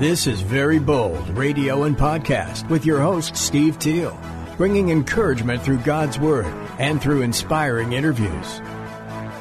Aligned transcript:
This 0.00 0.26
is 0.26 0.40
Very 0.40 0.78
Bold 0.78 1.28
Radio 1.36 1.82
and 1.82 1.94
Podcast 1.94 2.66
with 2.70 2.86
your 2.86 3.02
host, 3.02 3.36
Steve 3.36 3.78
Teal, 3.78 4.18
bringing 4.56 4.88
encouragement 4.88 5.60
through 5.60 5.80
God's 5.80 6.18
Word 6.18 6.46
and 6.78 7.02
through 7.02 7.20
inspiring 7.20 7.92
interviews. 7.92 8.62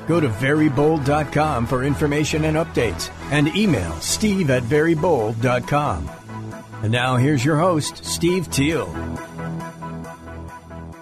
Go 0.06 0.20
to 0.20 0.28
verybold.com 0.28 1.66
for 1.66 1.86
information 1.86 2.44
and 2.44 2.58
updates 2.58 3.10
and 3.32 3.56
email 3.56 3.94
steve 4.02 4.50
at 4.50 4.64
verybold.com. 4.64 6.10
And 6.84 6.92
now 6.92 7.16
here's 7.16 7.46
your 7.46 7.58
host, 7.58 8.04
Steve 8.04 8.52
Teal. 8.52 8.94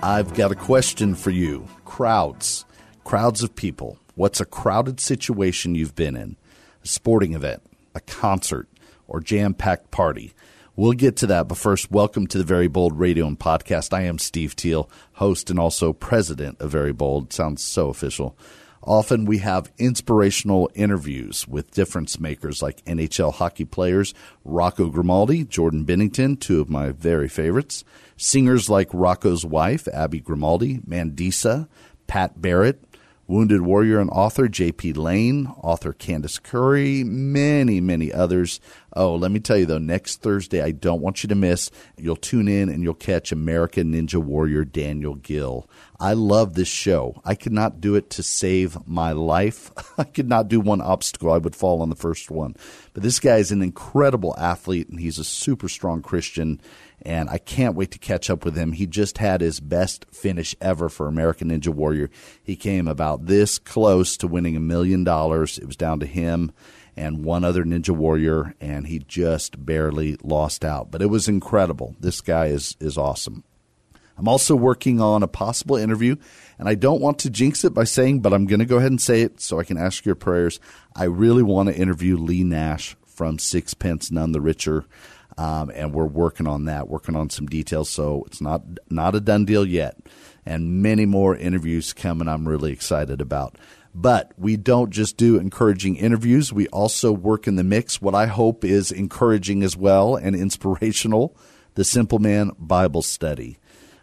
I've 0.04 0.36
got 0.36 0.52
a 0.52 0.56
question 0.56 1.16
for 1.16 1.32
you. 1.32 1.68
Crowds, 1.84 2.64
crowds 3.04 3.42
of 3.42 3.56
people. 3.56 3.98
What's 4.14 4.40
a 4.40 4.46
crowded 4.46 5.00
situation 5.00 5.74
you've 5.74 5.96
been 5.96 6.16
in? 6.16 6.36
A 6.84 6.88
sporting 6.88 7.34
event, 7.34 7.64
a 7.96 8.02
concert, 8.02 8.68
or 9.08 9.20
jam 9.20 9.54
packed 9.54 9.92
party. 9.92 10.34
We'll 10.76 10.94
get 10.94 11.16
to 11.18 11.28
that, 11.28 11.48
but 11.48 11.58
first, 11.58 11.92
welcome 11.92 12.28
to 12.28 12.38
the 12.38 12.44
Very 12.44 12.68
Bold 12.68 13.00
Radio 13.00 13.26
and 13.26 13.40
Podcast. 13.40 13.94
I 13.94 14.04
am 14.04 14.20
Steve 14.20 14.56
Teal, 14.56 14.90
host 15.14 15.50
and 15.50 15.60
also 15.60 15.92
president 15.92 16.62
of 16.62 16.70
Very 16.70 16.94
Bold. 16.94 17.34
Sounds 17.34 17.64
so 17.64 17.90
official. 17.90 18.38
Often 18.84 19.26
we 19.26 19.40
have 19.40 19.72
inspirational 19.78 20.70
interviews 20.76 21.48
with 21.48 21.72
difference 21.72 22.20
makers 22.20 22.62
like 22.62 22.86
NHL 22.86 23.34
hockey 23.34 23.66
players 23.66 24.14
Rocco 24.46 24.90
Grimaldi, 24.90 25.44
Jordan 25.44 25.86
Binnington, 25.86 26.40
two 26.40 26.62
of 26.62 26.70
my 26.70 26.92
very 26.92 27.28
favorites, 27.28 27.84
singers 28.16 28.70
like 28.70 28.90
Rocco's 28.94 29.44
wife, 29.44 29.88
Abby 29.90 30.20
Grimaldi, 30.20 30.78
Mandisa, 30.88 31.68
Pat 32.08 32.42
Barrett, 32.42 32.82
Wounded 33.28 33.60
Warrior 33.62 34.00
and 34.00 34.10
author 34.10 34.48
J.P. 34.48 34.94
Lane, 34.94 35.48
author 35.62 35.92
Candace 35.92 36.40
Curry, 36.40 37.04
many, 37.04 37.82
many 37.82 38.14
others. 38.14 38.62
Oh, 38.98 39.14
let 39.14 39.30
me 39.30 39.40
tell 39.40 39.58
you 39.58 39.68
though, 39.68 39.78
next 39.78 40.24
Thursday, 40.24 40.60
I 40.60 40.72
don't 40.72 41.02
want 41.02 41.22
you 41.22 41.30
to 41.30 41.36
miss. 41.36 41.70
You'll 41.98 42.16
tune 42.16 42.48
in 42.48 42.68
and 42.68 42.82
you'll 42.82 42.96
catch 42.96 43.32
American 43.32 43.94
Ninja 43.94 44.16
Warrior 44.16 44.66
Daniel 44.66 45.14
Gil. 45.14 45.70
I 46.00 46.14
love 46.14 46.56
this 46.56 46.68
show. 46.68 47.22
I 47.24 47.36
could 47.36 47.52
not 47.52 47.80
do 47.80 47.94
it 47.94 48.10
to 48.12 48.24
save 48.24 48.76
my 48.88 49.12
life. 49.12 49.72
I 50.00 50.04
could 50.04 50.28
not 50.28 50.48
do 50.48 50.60
one 50.60 50.82
obstacle. 50.82 51.32
I 51.32 51.38
would 51.38 51.56
fall 51.56 51.84
on 51.84 51.90
the 51.90 51.96
first 51.96 52.32
one. 52.32 52.56
But 52.94 53.04
this 53.04 53.20
guy 53.20 53.38
is 53.38 53.52
an 53.52 53.62
incredible 53.62 54.34
athlete 54.36 54.90
and 54.90 55.00
he's 55.00 55.20
a 55.20 55.24
super 55.24 55.70
strong 55.70 56.02
Christian 56.02 56.60
and 57.04 57.30
I 57.30 57.38
can't 57.38 57.76
wait 57.76 57.92
to 57.92 58.00
catch 58.00 58.32
up 58.32 58.44
with 58.44 58.58
him. 58.58 58.72
He 58.72 58.88
just 58.88 59.20
had 59.20 59.42
his 59.42 59.60
best 59.60 60.06
finish 60.12 60.56
ever 60.60 60.90
for 60.90 61.08
American 61.08 61.52
Ninja 61.52 61.70
Warrior. 61.70 62.10
He 62.42 62.56
came 62.56 62.88
about 62.88 63.28
this 63.28 63.60
close 63.60 64.18
to 64.18 64.28
winning 64.28 64.56
a 64.56 64.60
million 64.60 65.04
dollars. 65.04 65.60
It 65.60 65.68
was 65.68 65.76
down 65.76 66.00
to 66.00 66.08
him 66.08 66.52
and 66.98 67.24
one 67.24 67.44
other 67.44 67.64
Ninja 67.64 67.96
Warrior, 67.96 68.56
and 68.60 68.88
he 68.88 69.00
just 69.00 69.66
barely 69.66 70.18
lost 70.24 70.66
out. 70.66 70.92
But 70.92 71.02
it 71.02 71.08
was 71.08 71.28
incredible. 71.28 71.96
This 72.00 72.22
guy 72.22 72.48
is 72.48 72.76
is 72.80 72.98
awesome. 72.98 73.44
I'm 74.18 74.28
also 74.28 74.56
working 74.56 75.00
on 75.00 75.22
a 75.22 75.28
possible 75.28 75.76
interview, 75.76 76.16
and 76.58 76.68
I 76.68 76.74
don't 76.74 77.02
want 77.02 77.20
to 77.20 77.30
jinx 77.30 77.64
it 77.64 77.74
by 77.74 77.84
saying, 77.84 78.22
but 78.22 78.34
I'm 78.34 78.48
going 78.48 78.60
to 78.60 78.66
go 78.66 78.78
ahead 78.78 78.90
and 78.90 79.00
say 79.00 79.22
it 79.22 79.40
so 79.40 79.60
I 79.60 79.64
can 79.64 79.78
ask 79.78 80.06
your 80.06 80.16
prayers. 80.16 80.60
I 80.96 81.04
really 81.04 81.44
want 81.44 81.70
to 81.70 81.76
interview 81.76 82.18
Leigh 82.18 82.44
Nash 82.44 82.96
from 83.06 83.38
Sixpence 83.38 84.10
None 84.12 84.32
the 84.32 84.42
Richer. 84.42 84.86
Um, 85.38 85.72
and 85.76 85.94
we're 85.94 86.06
working 86.08 86.48
on 86.48 86.66
that, 86.66 86.88
working 86.88 87.16
on 87.16 87.30
some 87.30 87.46
details. 87.46 87.92
So 87.92 88.24
it's 88.26 88.42
not 88.42 88.64
not 88.90 89.14
a 89.14 89.20
done 89.20 89.46
deal 89.46 89.68
yet, 89.68 89.98
and 90.48 90.82
many 90.82 91.06
more 91.06 91.36
interviews 91.36 91.94
coming. 91.94 92.28
I'm 92.28 92.48
really 92.48 92.72
excited 92.72 93.22
about. 93.22 93.56
But 94.00 94.32
we 94.38 94.58
don't 94.58 94.92
just 94.92 95.18
do 95.18 95.40
encouraging 95.40 95.96
interviews. 95.96 96.54
We 96.54 96.68
also 96.68 97.12
work 97.12 97.48
in 97.48 97.56
the 97.56 97.64
mix. 97.64 98.00
What 98.00 98.14
I 98.14 98.28
hope 98.28 98.64
is 98.64 98.92
encouraging 98.92 99.64
as 99.64 99.76
well 99.76 100.16
and 100.16 100.36
inspirational. 100.36 101.36
The 101.74 101.84
Simple 101.84 102.20
Man 102.20 102.52
Bible 102.60 103.02
Study, 103.02 103.58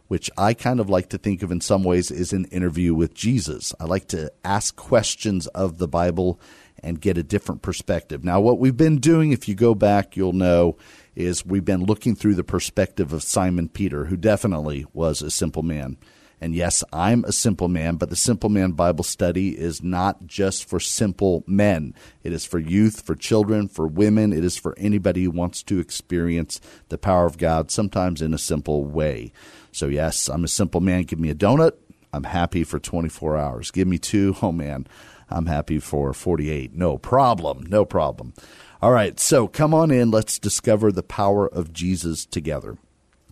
which 0.08 0.28
I 0.36 0.52
kind 0.52 0.80
of 0.80 0.90
like 0.90 1.10
to 1.10 1.18
think 1.18 1.44
of 1.44 1.52
in 1.52 1.60
some 1.60 1.84
ways 1.84 2.10
as 2.10 2.32
an 2.32 2.46
interview 2.46 2.92
with 2.92 3.14
Jesus. 3.14 3.72
I 3.78 3.84
like 3.84 4.08
to 4.08 4.32
ask 4.44 4.74
questions 4.74 5.46
of 5.48 5.78
the 5.78 5.86
Bible 5.86 6.40
and 6.82 7.00
get 7.00 7.16
a 7.16 7.22
different 7.22 7.62
perspective. 7.62 8.24
Now, 8.24 8.40
what 8.40 8.58
we've 8.58 8.76
been 8.76 8.98
doing, 8.98 9.30
if 9.30 9.48
you 9.48 9.54
go 9.54 9.76
back, 9.76 10.16
you'll 10.16 10.32
know, 10.32 10.76
is 11.14 11.46
we've 11.46 11.64
been 11.64 11.84
looking 11.84 12.16
through 12.16 12.34
the 12.34 12.42
perspective 12.42 13.12
of 13.12 13.22
Simon 13.22 13.68
Peter, 13.68 14.06
who 14.06 14.16
definitely 14.16 14.86
was 14.92 15.22
a 15.22 15.30
simple 15.30 15.62
man. 15.62 15.98
And 16.44 16.54
yes, 16.54 16.84
I'm 16.92 17.24
a 17.24 17.32
simple 17.32 17.68
man, 17.68 17.96
but 17.96 18.10
the 18.10 18.16
Simple 18.16 18.50
Man 18.50 18.72
Bible 18.72 19.02
study 19.02 19.58
is 19.58 19.82
not 19.82 20.26
just 20.26 20.68
for 20.68 20.78
simple 20.78 21.42
men. 21.46 21.94
It 22.22 22.34
is 22.34 22.44
for 22.44 22.58
youth, 22.58 23.00
for 23.00 23.14
children, 23.14 23.66
for 23.66 23.86
women. 23.86 24.30
It 24.30 24.44
is 24.44 24.54
for 24.54 24.74
anybody 24.76 25.24
who 25.24 25.30
wants 25.30 25.62
to 25.62 25.78
experience 25.78 26.60
the 26.90 26.98
power 26.98 27.24
of 27.24 27.38
God, 27.38 27.70
sometimes 27.70 28.20
in 28.20 28.34
a 28.34 28.38
simple 28.38 28.84
way. 28.84 29.32
So, 29.72 29.86
yes, 29.86 30.28
I'm 30.28 30.44
a 30.44 30.48
simple 30.48 30.82
man. 30.82 31.04
Give 31.04 31.18
me 31.18 31.30
a 31.30 31.34
donut. 31.34 31.76
I'm 32.12 32.24
happy 32.24 32.62
for 32.62 32.78
24 32.78 33.38
hours. 33.38 33.70
Give 33.70 33.88
me 33.88 33.96
two. 33.96 34.36
Oh, 34.42 34.52
man, 34.52 34.86
I'm 35.30 35.46
happy 35.46 35.78
for 35.78 36.12
48. 36.12 36.74
No 36.74 36.98
problem. 36.98 37.64
No 37.70 37.86
problem. 37.86 38.34
All 38.82 38.92
right, 38.92 39.18
so 39.18 39.48
come 39.48 39.72
on 39.72 39.90
in. 39.90 40.10
Let's 40.10 40.38
discover 40.38 40.92
the 40.92 41.02
power 41.02 41.48
of 41.48 41.72
Jesus 41.72 42.26
together. 42.26 42.76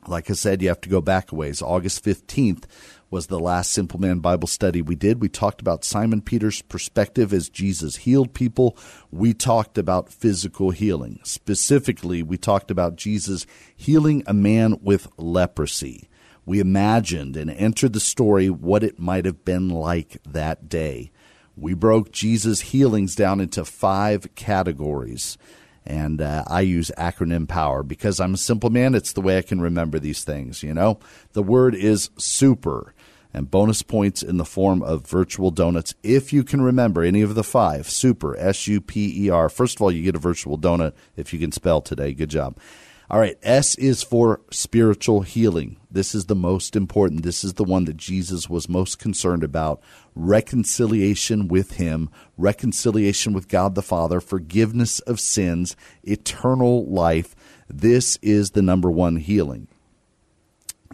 Like 0.09 0.31
I 0.31 0.33
said, 0.33 0.63
you 0.63 0.69
have 0.69 0.81
to 0.81 0.89
go 0.89 1.01
back 1.01 1.31
a 1.31 1.35
ways. 1.35 1.63
August 1.63 2.05
15th 2.05 2.65
was 3.13 3.27
the 3.27 3.39
last 3.39 3.71
Simple 3.71 4.01
Man 4.01 4.21
Bible 4.21 4.49
study 4.49 4.81
we 4.81 4.95
did. 4.95 5.21
We 5.21 5.29
talked 5.29 5.61
about 5.61 5.85
Simon 5.85 6.23
Peter's 6.23 6.63
perspective 6.63 7.31
as 7.35 7.51
Jesus 7.51 7.97
healed 7.97 8.33
people. 8.33 8.75
We 9.11 9.35
talked 9.35 9.77
about 9.77 10.11
physical 10.11 10.71
healing. 10.71 11.21
Specifically, 11.23 12.23
we 12.23 12.39
talked 12.39 12.71
about 12.71 12.97
Jesus 12.97 13.47
healing 13.77 14.23
a 14.27 14.33
man 14.33 14.79
with 14.81 15.09
leprosy. 15.19 16.09
We 16.47 16.59
imagined 16.59 17.37
and 17.37 17.51
entered 17.51 17.93
the 17.93 18.01
story 18.01 18.49
what 18.49 18.83
it 18.83 18.99
might 18.99 19.27
have 19.27 19.45
been 19.45 19.69
like 19.69 20.17
that 20.27 20.71
day. 20.71 21.13
We 21.55 21.75
broke 21.75 22.13
Jesus' 22.13 22.63
healings 22.63 23.15
down 23.15 23.41
into 23.41 23.67
five 23.67 24.35
categories. 24.37 25.37
And 25.85 26.23
uh, 26.23 26.45
I 26.47 26.63
use 26.63 26.91
acronym 26.97 27.47
power 27.47 27.83
because 27.83 28.21
I'm 28.21 28.35
a 28.35 28.39
simple 28.39 28.71
man. 28.71 28.95
It's 28.95 29.13
the 29.13 29.21
way 29.21 29.37
I 29.37 29.43
can 29.43 29.61
remember 29.61 29.99
these 29.99 30.25
things, 30.25 30.63
you 30.63 30.73
know? 30.73 31.01
The 31.33 31.43
word 31.43 31.75
is 31.75 32.09
super 32.17 32.95
and 33.35 33.51
bonus 33.51 33.83
points 33.83 34.23
in 34.23 34.37
the 34.37 34.45
form 34.45 34.83
of 34.83 35.07
virtual 35.07 35.51
donuts 35.51 35.95
if 36.03 36.33
you 36.33 36.45
can 36.45 36.61
remember 36.61 37.03
any 37.03 37.23
of 37.23 37.35
the 37.35 37.45
five. 37.45 37.89
Super, 37.89 38.37
S 38.37 38.67
U 38.67 38.81
P 38.81 39.27
E 39.27 39.31
R. 39.31 39.49
First 39.49 39.77
of 39.77 39.83
all, 39.83 39.93
you 39.93 40.03
get 40.03 40.17
a 40.17 40.21
virtual 40.21 40.59
donut 40.59 40.93
if 41.17 41.33
you 41.33 41.39
can 41.39 41.53
spell 41.53 41.81
today. 41.81 42.13
Good 42.13 42.31
job. 42.31 42.59
All 43.13 43.21
right, 43.21 43.37
S 43.43 43.75
is 43.75 44.03
for 44.03 44.41
spiritual 44.51 45.21
healing. 45.21 45.77
This 45.91 46.15
is 46.15 46.27
the 46.27 46.35
most 46.35 46.75
important. 46.75 47.25
This 47.25 47.45
is 47.45 47.55
the 47.55 47.65
one 47.65 47.85
that 47.85 47.99
Jesus 47.99 48.49
was 48.49 48.71
most 48.71 48.99
concerned 48.99 49.45
about 49.45 49.83
reconciliation 50.15 51.47
with 51.47 51.73
Him, 51.73 52.09
reconciliation 52.39 53.35
with 53.35 53.49
God 53.49 53.75
the 53.75 53.83
Father, 53.83 54.19
forgiveness 54.19 54.99
of 55.01 55.21
sins, 55.21 55.77
eternal 56.03 56.87
life. 56.87 57.37
This 57.69 58.17
is 58.23 58.53
the 58.53 58.63
number 58.63 58.91
one 58.91 59.17
healing. 59.17 59.69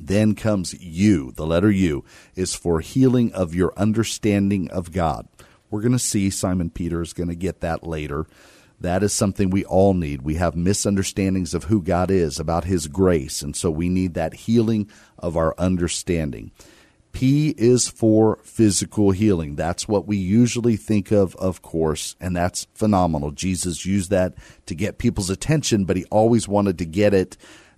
Then 0.01 0.35
comes 0.35 0.75
U. 0.81 1.33
The 1.33 1.47
letter 1.47 1.71
U 1.71 2.05
is 2.35 2.55
for 2.55 2.81
healing 2.81 3.33
of 3.33 3.55
your 3.55 3.73
understanding 3.77 4.71
of 4.71 4.93
God. 4.93 5.29
We're 5.71 5.83
going 5.83 5.93
to 5.93 5.99
see 5.99 6.31
Simon 6.31 6.71
Peter 6.71 7.03
is 7.03 7.13
going 7.13 7.29
to 7.29 7.35
get 7.35 7.61
that 7.61 7.85
later. 7.85 8.27
That 8.81 9.03
is 9.03 9.13
something 9.13 9.51
we 9.51 9.65
all 9.65 9.93
need. 9.93 10.23
We 10.23 10.37
have 10.37 10.55
misunderstandings 10.55 11.53
of 11.53 11.65
who 11.65 11.83
God 11.83 12.11
is, 12.11 12.39
about 12.39 12.65
His 12.65 12.87
grace, 12.87 13.43
and 13.43 13.57
so 13.57 13.71
we 13.71 13.89
need 13.89 14.15
that 14.15 14.35
healing 14.35 14.89
of 15.19 15.37
our 15.37 15.55
understanding. 15.59 16.53
P 17.11 17.55
is 17.59 17.89
for 17.89 18.39
physical 18.45 19.11
healing. 19.11 19.57
That's 19.57 19.89
what 19.89 20.07
we 20.07 20.17
usually 20.17 20.77
think 20.77 21.11
of, 21.11 21.35
of 21.37 21.63
course, 21.63 22.15
and 22.21 22.37
that's 22.37 22.69
phenomenal. 22.75 23.33
Jesus 23.33 23.85
used 23.85 24.11
that 24.11 24.35
to 24.67 24.75
get 24.77 24.99
people's 24.99 25.31
attention, 25.31 25.85
but 25.85 25.97
he 25.97 26.05
always 26.07 26.47
wanted 26.47 26.79
to 26.79 26.85
get 26.85 27.15
it, 27.15 27.37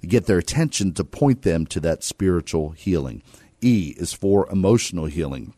get 0.08 0.26
their 0.26 0.38
attention 0.38 0.92
to 0.94 1.04
point 1.04 1.42
them 1.42 1.66
to 1.66 1.80
that 1.80 2.02
spiritual 2.04 2.70
healing. 2.70 3.22
E 3.60 3.94
is 3.96 4.12
for 4.12 4.48
emotional 4.50 5.06
healing. 5.06 5.54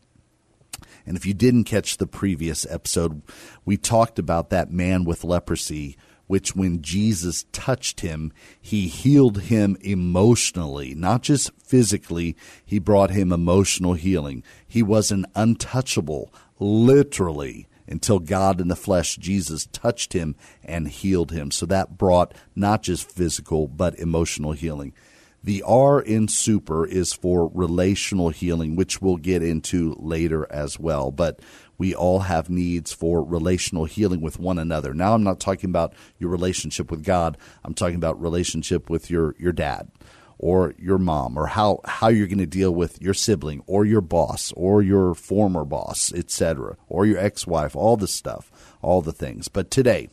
And 1.05 1.17
if 1.17 1.25
you 1.25 1.33
didn't 1.33 1.65
catch 1.65 1.97
the 1.97 2.07
previous 2.07 2.65
episode, 2.69 3.21
we 3.65 3.77
talked 3.77 4.19
about 4.19 4.49
that 4.49 4.71
man 4.71 5.03
with 5.03 5.23
leprosy 5.23 5.97
which 6.27 6.55
when 6.55 6.81
Jesus 6.81 7.45
touched 7.51 8.01
him, 8.01 8.31
he 8.61 8.87
healed 8.87 9.41
him 9.41 9.77
emotionally, 9.81 10.95
not 10.95 11.21
just 11.21 11.51
physically, 11.61 12.35
he 12.65 12.79
brought 12.79 13.11
him 13.11 13.31
emotional 13.31 13.93
healing. 13.93 14.43
He 14.67 14.81
was 14.81 15.11
an 15.11 15.25
untouchable, 15.35 16.33
literally, 16.59 17.67
until 17.87 18.19
God 18.19 18.61
in 18.61 18.67
the 18.67 18.75
flesh, 18.75 19.15
Jesus, 19.17 19.67
touched 19.67 20.13
him 20.13 20.35
and 20.63 20.87
healed 20.87 21.31
him. 21.31 21.51
So 21.51 21.65
that 21.67 21.97
brought 21.97 22.33
not 22.55 22.83
just 22.83 23.09
physical, 23.09 23.67
but 23.67 23.97
emotional 23.99 24.53
healing. 24.53 24.93
The 25.43 25.61
R 25.63 25.99
in 25.99 26.29
super 26.29 26.85
is 26.85 27.11
for 27.11 27.51
relational 27.53 28.29
healing, 28.29 28.77
which 28.77 29.01
we'll 29.01 29.17
get 29.17 29.43
into 29.43 29.93
later 29.99 30.47
as 30.49 30.79
well. 30.79 31.11
But 31.11 31.41
we 31.77 31.93
all 31.93 32.19
have 32.19 32.49
needs 32.49 32.93
for 32.93 33.21
relational 33.21 33.83
healing 33.83 34.21
with 34.21 34.39
one 34.39 34.57
another. 34.57 34.93
Now, 34.93 35.13
I'm 35.13 35.23
not 35.23 35.41
talking 35.41 35.69
about 35.69 35.93
your 36.17 36.29
relationship 36.29 36.89
with 36.89 37.03
God. 37.03 37.37
I'm 37.65 37.73
talking 37.73 37.97
about 37.97 38.21
relationship 38.21 38.89
with 38.89 39.09
your, 39.09 39.35
your 39.37 39.51
dad 39.51 39.91
or 40.37 40.73
your 40.77 40.97
mom 40.97 41.37
or 41.37 41.47
how, 41.47 41.79
how 41.85 42.07
you're 42.07 42.27
going 42.27 42.37
to 42.37 42.45
deal 42.45 42.73
with 42.73 43.01
your 43.01 43.13
sibling 43.13 43.63
or 43.67 43.85
your 43.85 44.01
boss 44.01 44.51
or 44.55 44.81
your 44.81 45.13
former 45.13 45.65
boss, 45.65 46.13
etc., 46.13 46.77
or 46.87 47.05
your 47.05 47.19
ex-wife, 47.19 47.75
all 47.75 47.97
the 47.97 48.07
stuff, 48.07 48.51
all 48.81 49.01
the 49.01 49.13
things. 49.13 49.47
But 49.47 49.71
today, 49.71 50.09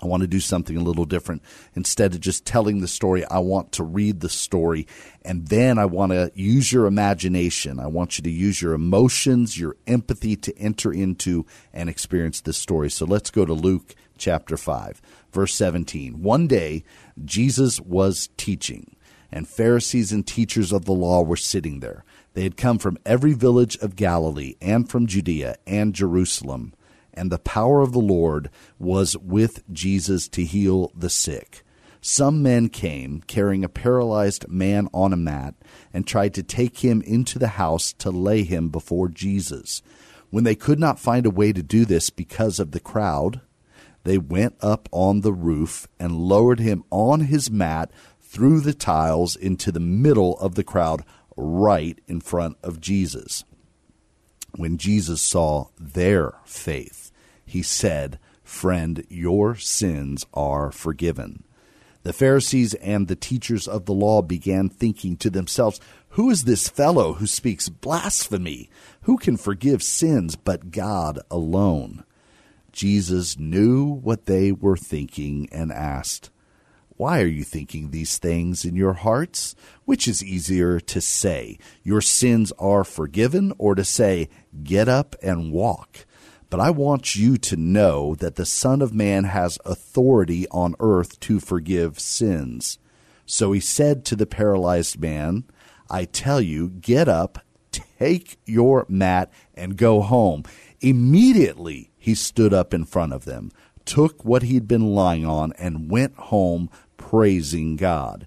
I 0.00 0.06
want 0.06 0.20
to 0.22 0.28
do 0.28 0.40
something 0.40 0.76
a 0.76 0.82
little 0.82 1.04
different. 1.04 1.42
Instead 1.74 2.14
of 2.14 2.20
just 2.20 2.44
telling 2.44 2.80
the 2.80 2.88
story, 2.88 3.24
I 3.24 3.38
want 3.38 3.72
to 3.72 3.84
read 3.84 4.20
the 4.20 4.28
story 4.28 4.86
and 5.22 5.48
then 5.48 5.78
I 5.78 5.86
want 5.86 6.12
to 6.12 6.30
use 6.34 6.72
your 6.72 6.86
imagination. 6.86 7.80
I 7.80 7.88
want 7.88 8.18
you 8.18 8.22
to 8.22 8.30
use 8.30 8.62
your 8.62 8.74
emotions, 8.74 9.58
your 9.58 9.76
empathy 9.86 10.36
to 10.36 10.56
enter 10.56 10.92
into 10.92 11.46
and 11.72 11.88
experience 11.88 12.40
this 12.40 12.56
story. 12.56 12.90
So 12.90 13.06
let's 13.06 13.30
go 13.30 13.44
to 13.44 13.52
Luke 13.52 13.94
chapter 14.16 14.56
5, 14.56 15.00
verse 15.32 15.54
17. 15.54 16.22
One 16.22 16.46
day, 16.46 16.84
Jesus 17.24 17.80
was 17.80 18.28
teaching, 18.36 18.94
and 19.30 19.48
Pharisees 19.48 20.12
and 20.12 20.26
teachers 20.26 20.72
of 20.72 20.84
the 20.84 20.92
law 20.92 21.22
were 21.22 21.36
sitting 21.36 21.80
there. 21.80 22.04
They 22.34 22.42
had 22.42 22.56
come 22.56 22.78
from 22.78 22.98
every 23.04 23.32
village 23.32 23.76
of 23.78 23.96
Galilee 23.96 24.54
and 24.60 24.88
from 24.88 25.06
Judea 25.06 25.56
and 25.66 25.94
Jerusalem 25.94 26.72
and 27.18 27.32
the 27.32 27.38
power 27.38 27.80
of 27.80 27.92
the 27.92 27.98
Lord 27.98 28.48
was 28.78 29.16
with 29.18 29.64
Jesus 29.72 30.28
to 30.28 30.44
heal 30.44 30.92
the 30.94 31.10
sick. 31.10 31.64
Some 32.00 32.44
men 32.44 32.68
came 32.68 33.22
carrying 33.26 33.64
a 33.64 33.68
paralyzed 33.68 34.46
man 34.48 34.88
on 34.94 35.12
a 35.12 35.16
mat 35.16 35.54
and 35.92 36.06
tried 36.06 36.32
to 36.34 36.44
take 36.44 36.78
him 36.78 37.02
into 37.02 37.40
the 37.40 37.48
house 37.48 37.92
to 37.94 38.12
lay 38.12 38.44
him 38.44 38.68
before 38.68 39.08
Jesus. 39.08 39.82
When 40.30 40.44
they 40.44 40.54
could 40.54 40.78
not 40.78 41.00
find 41.00 41.26
a 41.26 41.30
way 41.30 41.52
to 41.52 41.62
do 41.62 41.84
this 41.84 42.08
because 42.08 42.60
of 42.60 42.70
the 42.70 42.78
crowd, 42.78 43.40
they 44.04 44.16
went 44.16 44.54
up 44.60 44.88
on 44.92 45.22
the 45.22 45.32
roof 45.32 45.88
and 45.98 46.16
lowered 46.16 46.60
him 46.60 46.84
on 46.90 47.22
his 47.22 47.50
mat 47.50 47.90
through 48.28 48.60
the 48.60 48.74
tiles 48.74 49.34
into 49.34 49.72
the 49.72 49.80
middle 49.80 50.38
of 50.38 50.54
the 50.54 50.62
crowd, 50.62 51.02
right 51.34 51.98
in 52.06 52.20
front 52.20 52.58
of 52.62 52.80
Jesus. 52.80 53.42
When 54.54 54.76
Jesus 54.76 55.22
saw 55.22 55.68
their 55.80 56.34
faith, 56.44 57.10
he 57.46 57.62
said, 57.62 58.18
Friend, 58.44 59.04
your 59.08 59.56
sins 59.56 60.26
are 60.34 60.70
forgiven. 60.70 61.42
The 62.02 62.12
Pharisees 62.12 62.74
and 62.74 63.08
the 63.08 63.16
teachers 63.16 63.66
of 63.66 63.86
the 63.86 63.94
law 63.94 64.20
began 64.20 64.68
thinking 64.68 65.16
to 65.18 65.30
themselves, 65.30 65.80
Who 66.10 66.28
is 66.30 66.44
this 66.44 66.68
fellow 66.68 67.14
who 67.14 67.26
speaks 67.26 67.70
blasphemy? 67.70 68.68
Who 69.02 69.16
can 69.16 69.38
forgive 69.38 69.82
sins 69.82 70.36
but 70.36 70.70
God 70.70 71.18
alone? 71.30 72.04
Jesus 72.72 73.38
knew 73.38 73.86
what 73.86 74.26
they 74.26 74.52
were 74.52 74.76
thinking 74.76 75.48
and 75.50 75.72
asked, 75.72 76.30
Why 76.98 77.22
are 77.22 77.26
you 77.26 77.44
thinking 77.44 77.92
these 77.92 78.18
things 78.18 78.64
in 78.64 78.74
your 78.74 78.94
hearts? 78.94 79.54
Which 79.84 80.08
is 80.08 80.22
easier 80.22 80.80
to 80.80 81.00
say, 81.00 81.60
Your 81.84 82.00
sins 82.00 82.52
are 82.58 82.82
forgiven, 82.82 83.52
or 83.56 83.76
to 83.76 83.84
say, 83.84 84.28
Get 84.64 84.88
up 84.88 85.14
and 85.22 85.52
walk? 85.52 86.06
But 86.50 86.58
I 86.58 86.70
want 86.70 87.14
you 87.14 87.38
to 87.38 87.56
know 87.56 88.16
that 88.16 88.34
the 88.34 88.44
Son 88.44 88.82
of 88.82 88.92
Man 88.92 89.22
has 89.24 89.60
authority 89.64 90.48
on 90.50 90.74
earth 90.80 91.20
to 91.20 91.38
forgive 91.38 92.00
sins. 92.00 92.80
So 93.26 93.52
he 93.52 93.60
said 93.60 94.04
to 94.06 94.16
the 94.16 94.26
paralyzed 94.26 95.00
man, 95.00 95.44
I 95.88 96.04
tell 96.04 96.40
you, 96.40 96.68
get 96.68 97.06
up, 97.06 97.38
take 97.70 98.40
your 98.44 98.86
mat, 98.88 99.30
and 99.54 99.76
go 99.76 100.00
home. 100.00 100.42
Immediately 100.80 101.92
he 101.96 102.16
stood 102.16 102.52
up 102.52 102.74
in 102.74 102.84
front 102.84 103.12
of 103.12 103.24
them, 103.24 103.52
took 103.84 104.24
what 104.24 104.42
he'd 104.42 104.66
been 104.66 104.94
lying 104.94 105.24
on, 105.24 105.52
and 105.58 105.88
went 105.88 106.16
home 106.16 106.70
praising 106.98 107.76
God. 107.76 108.26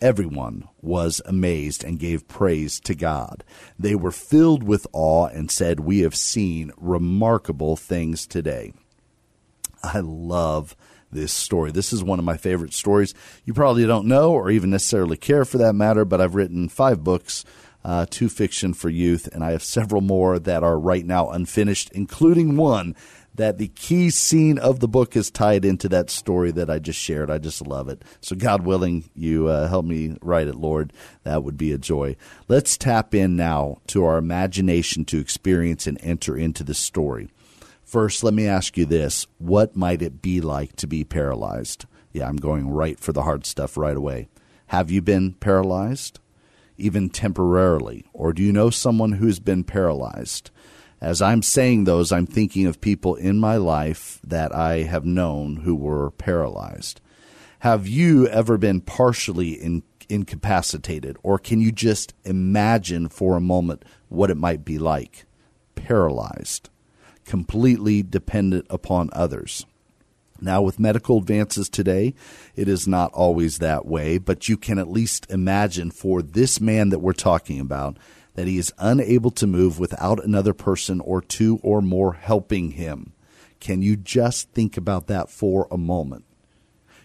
Everyone 0.00 0.66
was 0.80 1.20
amazed 1.26 1.84
and 1.84 1.98
gave 1.98 2.26
praise 2.26 2.80
to 2.80 2.94
God. 2.94 3.44
They 3.78 3.94
were 3.94 4.10
filled 4.10 4.62
with 4.62 4.86
awe 4.92 5.26
and 5.26 5.50
said, 5.50 5.80
We 5.80 6.00
have 6.00 6.16
seen 6.16 6.72
remarkable 6.78 7.76
things 7.76 8.26
today. 8.26 8.72
I 9.84 10.00
love 10.00 10.74
this 11.12 11.32
story. 11.32 11.70
This 11.70 11.92
is 11.92 12.02
one 12.02 12.18
of 12.18 12.24
my 12.24 12.36
favorite 12.36 12.72
stories. 12.72 13.14
You 13.44 13.52
probably 13.52 13.86
don't 13.86 14.06
know 14.06 14.32
or 14.32 14.50
even 14.50 14.70
necessarily 14.70 15.16
care 15.16 15.44
for 15.44 15.58
that 15.58 15.74
matter, 15.74 16.04
but 16.04 16.20
I've 16.20 16.34
written 16.34 16.68
five 16.68 17.04
books, 17.04 17.44
uh, 17.84 18.06
two 18.08 18.28
fiction 18.28 18.72
for 18.74 18.88
youth, 18.88 19.28
and 19.32 19.44
I 19.44 19.52
have 19.52 19.62
several 19.62 20.00
more 20.00 20.38
that 20.38 20.64
are 20.64 20.78
right 20.78 21.04
now 21.04 21.30
unfinished, 21.30 21.90
including 21.92 22.56
one 22.56 22.96
that 23.34 23.58
the 23.58 23.68
key 23.68 24.10
scene 24.10 24.58
of 24.58 24.80
the 24.80 24.88
book 24.88 25.16
is 25.16 25.30
tied 25.30 25.64
into 25.64 25.88
that 25.88 26.10
story 26.10 26.50
that 26.52 26.68
I 26.68 26.78
just 26.78 26.98
shared. 26.98 27.30
I 27.30 27.38
just 27.38 27.66
love 27.66 27.88
it. 27.88 28.02
So, 28.20 28.36
God 28.36 28.64
willing, 28.64 29.10
you 29.14 29.48
uh, 29.48 29.68
help 29.68 29.86
me 29.86 30.16
write 30.20 30.48
it, 30.48 30.56
Lord. 30.56 30.92
That 31.24 31.42
would 31.42 31.56
be 31.56 31.72
a 31.72 31.78
joy. 31.78 32.16
Let's 32.48 32.76
tap 32.76 33.14
in 33.14 33.36
now 33.36 33.78
to 33.88 34.04
our 34.04 34.18
imagination 34.18 35.04
to 35.06 35.18
experience 35.18 35.86
and 35.86 35.98
enter 36.02 36.36
into 36.36 36.62
the 36.62 36.74
story. 36.74 37.30
First, 37.84 38.24
let 38.24 38.34
me 38.34 38.46
ask 38.46 38.76
you 38.76 38.86
this 38.86 39.26
What 39.38 39.76
might 39.76 40.02
it 40.02 40.22
be 40.22 40.40
like 40.40 40.76
to 40.76 40.86
be 40.86 41.04
paralyzed? 41.04 41.86
Yeah, 42.12 42.28
I'm 42.28 42.36
going 42.36 42.68
right 42.70 43.00
for 43.00 43.12
the 43.12 43.22
hard 43.22 43.46
stuff 43.46 43.76
right 43.76 43.96
away. 43.96 44.28
Have 44.66 44.90
you 44.90 45.02
been 45.02 45.34
paralyzed? 45.34 46.18
Even 46.78 47.10
temporarily? 47.10 48.06
Or 48.12 48.32
do 48.32 48.42
you 48.42 48.52
know 48.52 48.70
someone 48.70 49.12
who's 49.12 49.38
been 49.38 49.64
paralyzed? 49.64 50.50
As 51.02 51.20
I'm 51.20 51.42
saying 51.42 51.82
those, 51.82 52.12
I'm 52.12 52.26
thinking 52.26 52.64
of 52.64 52.80
people 52.80 53.16
in 53.16 53.40
my 53.40 53.56
life 53.56 54.20
that 54.22 54.54
I 54.54 54.82
have 54.82 55.04
known 55.04 55.56
who 55.56 55.74
were 55.74 56.12
paralyzed. 56.12 57.00
Have 57.58 57.88
you 57.88 58.28
ever 58.28 58.56
been 58.56 58.80
partially 58.80 59.50
in, 59.50 59.82
incapacitated, 60.08 61.16
or 61.24 61.40
can 61.40 61.60
you 61.60 61.72
just 61.72 62.14
imagine 62.24 63.08
for 63.08 63.36
a 63.36 63.40
moment 63.40 63.84
what 64.10 64.30
it 64.30 64.36
might 64.36 64.64
be 64.64 64.78
like? 64.78 65.24
Paralyzed, 65.74 66.70
completely 67.24 68.04
dependent 68.04 68.66
upon 68.70 69.10
others. 69.12 69.66
Now, 70.40 70.62
with 70.62 70.78
medical 70.78 71.18
advances 71.18 71.68
today, 71.68 72.14
it 72.54 72.68
is 72.68 72.86
not 72.86 73.12
always 73.12 73.58
that 73.58 73.86
way, 73.86 74.18
but 74.18 74.48
you 74.48 74.56
can 74.56 74.78
at 74.78 74.88
least 74.88 75.28
imagine 75.30 75.90
for 75.90 76.22
this 76.22 76.60
man 76.60 76.90
that 76.90 77.00
we're 77.00 77.12
talking 77.12 77.58
about 77.58 77.96
that 78.34 78.46
he 78.46 78.58
is 78.58 78.72
unable 78.78 79.30
to 79.32 79.46
move 79.46 79.78
without 79.78 80.24
another 80.24 80.54
person 80.54 81.00
or 81.00 81.20
two 81.20 81.60
or 81.62 81.82
more 81.82 82.14
helping 82.14 82.72
him. 82.72 83.12
Can 83.60 83.82
you 83.82 83.96
just 83.96 84.50
think 84.50 84.76
about 84.76 85.06
that 85.06 85.30
for 85.30 85.68
a 85.70 85.78
moment? 85.78 86.24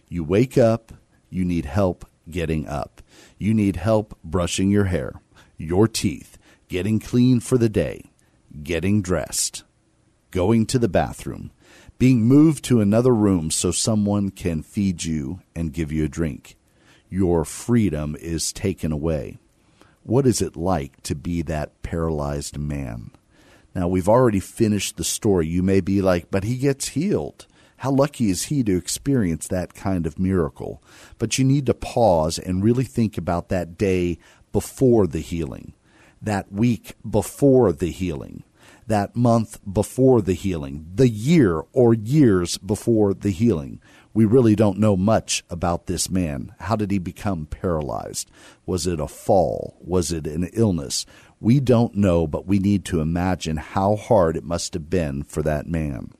You 0.10 0.24
wake 0.24 0.58
up, 0.58 0.94
you 1.30 1.44
need 1.44 1.66
help 1.66 2.06
getting 2.30 2.68
up. 2.68 3.02
You 3.38 3.54
need 3.54 3.76
help 3.78 4.18
brushing 4.24 4.70
your 4.70 4.86
hair, 4.86 5.14
your 5.58 5.88
teeth, 5.88 6.38
getting 6.68 7.00
clean 7.00 7.40
for 7.40 7.58
the 7.58 7.70
day, 7.70 8.12
getting 8.64 9.02
dressed, 9.02 9.64
going 10.32 10.66
to 10.68 10.80
the 10.80 10.90
bathroom, 10.90 11.52
being 11.98 12.22
moved 12.22 12.64
to 12.66 12.82
another 12.82 13.14
room 13.14 13.50
so 13.52 13.72
someone 13.72 14.30
can 14.30 14.62
feed 14.62 15.04
you 15.04 15.42
and 15.56 15.74
give 15.74 15.92
you 15.92 16.06
a 16.06 16.10
drink. 16.10 16.56
Your 17.10 17.46
freedom 17.46 18.16
is 18.20 18.54
taken 18.54 18.92
away. 18.92 19.38
What 20.08 20.26
is 20.26 20.42
it 20.42 20.56
like 20.56 21.04
to 21.04 21.16
be 21.16 21.42
that 21.42 21.82
paralyzed 21.84 22.58
man? 22.58 23.12
Now, 23.76 23.90
we've 23.90 24.08
already 24.08 24.40
finished 24.40 24.96
the 24.96 25.04
story. 25.04 25.48
You 25.48 25.62
may 25.62 25.82
be 25.82 26.02
like, 26.02 26.32
but 26.32 26.46
he 26.46 26.56
gets 26.56 26.88
healed. 26.88 27.46
How 27.76 27.92
lucky 27.92 28.30
is 28.30 28.44
he 28.44 28.64
to 28.64 28.78
experience 28.78 29.50
that 29.50 29.74
kind 29.74 30.08
of 30.08 30.18
miracle? 30.18 30.82
But 31.20 31.38
you 31.38 31.44
need 31.44 31.66
to 31.66 31.74
pause 31.74 32.40
and 32.40 32.64
really 32.64 32.86
think 32.86 33.18
about 33.18 33.50
that 33.50 33.78
day 33.78 34.18
before 34.54 35.08
the 35.08 35.20
healing, 35.20 35.74
that 36.22 36.54
week 36.54 36.96
before 37.08 37.74
the 37.74 37.92
healing, 37.92 38.44
that 38.88 39.14
month 39.14 39.60
before 39.70 40.22
the 40.22 40.36
healing, 40.36 40.88
the 40.96 41.10
year 41.10 41.64
or 41.74 41.94
years 41.94 42.58
before 42.58 43.14
the 43.14 43.32
healing 43.32 43.82
we 44.18 44.26
really 44.26 44.56
don't 44.56 44.80
know 44.80 44.98
much 44.98 45.44
about 45.48 45.86
this 45.86 46.10
man. 46.10 46.52
How 46.62 46.76
did 46.76 46.90
he 46.90 46.98
become 46.98 47.46
paralyzed? 47.46 48.32
Was 48.66 48.88
it 48.88 49.00
a 49.00 49.08
fall? 49.08 49.78
Was 49.80 50.12
it 50.12 50.26
an 50.26 50.50
illness? 50.54 51.06
We 51.40 51.60
don't 51.60 51.94
know, 51.94 52.26
but 52.26 52.48
we 52.48 52.58
need 52.58 52.84
to 52.86 53.00
imagine 53.00 53.58
how 53.58 53.96
hard 53.96 54.36
it 54.36 54.44
must 54.44 54.74
have 54.74 54.90
been 54.90 55.22
for 55.22 55.44
that 55.44 55.68
man. 55.68 56.14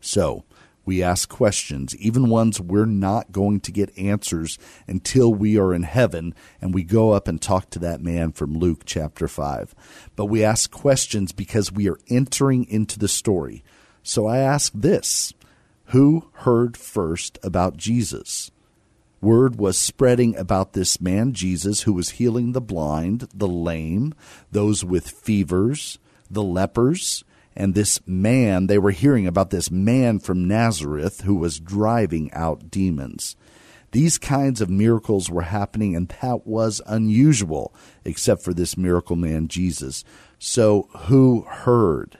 So, 0.00 0.44
we 0.84 1.02
ask 1.02 1.28
questions, 1.28 1.96
even 1.96 2.28
ones 2.28 2.60
we're 2.60 2.86
not 2.86 3.32
going 3.32 3.58
to 3.62 3.72
get 3.72 3.98
answers 3.98 4.56
until 4.86 5.34
we 5.34 5.58
are 5.58 5.74
in 5.74 5.82
heaven 5.82 6.36
and 6.60 6.72
we 6.72 6.84
go 6.84 7.10
up 7.10 7.26
and 7.26 7.42
talk 7.42 7.70
to 7.70 7.80
that 7.80 8.00
man 8.00 8.30
from 8.30 8.56
Luke 8.56 8.82
chapter 8.84 9.26
5. 9.26 9.74
But 10.14 10.26
we 10.26 10.44
ask 10.44 10.70
questions 10.70 11.32
because 11.32 11.72
we 11.72 11.88
are 11.88 11.98
entering 12.06 12.64
into 12.66 12.96
the 12.96 13.08
story. 13.08 13.64
So 14.04 14.28
I 14.28 14.38
ask 14.38 14.70
this 14.72 15.34
Who 15.90 16.26
heard 16.32 16.76
first 16.76 17.36
about 17.42 17.76
Jesus? 17.76 18.52
Word 19.20 19.56
was 19.56 19.76
spreading 19.76 20.36
about 20.36 20.72
this 20.72 21.00
man, 21.00 21.32
Jesus, 21.32 21.82
who 21.82 21.92
was 21.92 22.10
healing 22.10 22.52
the 22.52 22.60
blind, 22.60 23.26
the 23.34 23.48
lame, 23.48 24.14
those 24.52 24.84
with 24.84 25.10
fevers, 25.10 25.98
the 26.30 26.44
lepers, 26.44 27.24
and 27.56 27.74
this 27.74 28.00
man, 28.06 28.68
they 28.68 28.78
were 28.78 28.92
hearing 28.92 29.26
about 29.26 29.50
this 29.50 29.68
man 29.68 30.20
from 30.20 30.46
Nazareth 30.46 31.22
who 31.22 31.34
was 31.34 31.58
driving 31.58 32.32
out 32.34 32.70
demons. 32.70 33.34
These 33.90 34.16
kinds 34.16 34.60
of 34.60 34.70
miracles 34.70 35.28
were 35.28 35.42
happening, 35.42 35.96
and 35.96 36.08
that 36.22 36.46
was 36.46 36.80
unusual, 36.86 37.74
except 38.04 38.44
for 38.44 38.54
this 38.54 38.76
miracle 38.76 39.16
man, 39.16 39.48
Jesus. 39.48 40.04
So, 40.38 40.88
who 40.96 41.42
heard? 41.48 42.19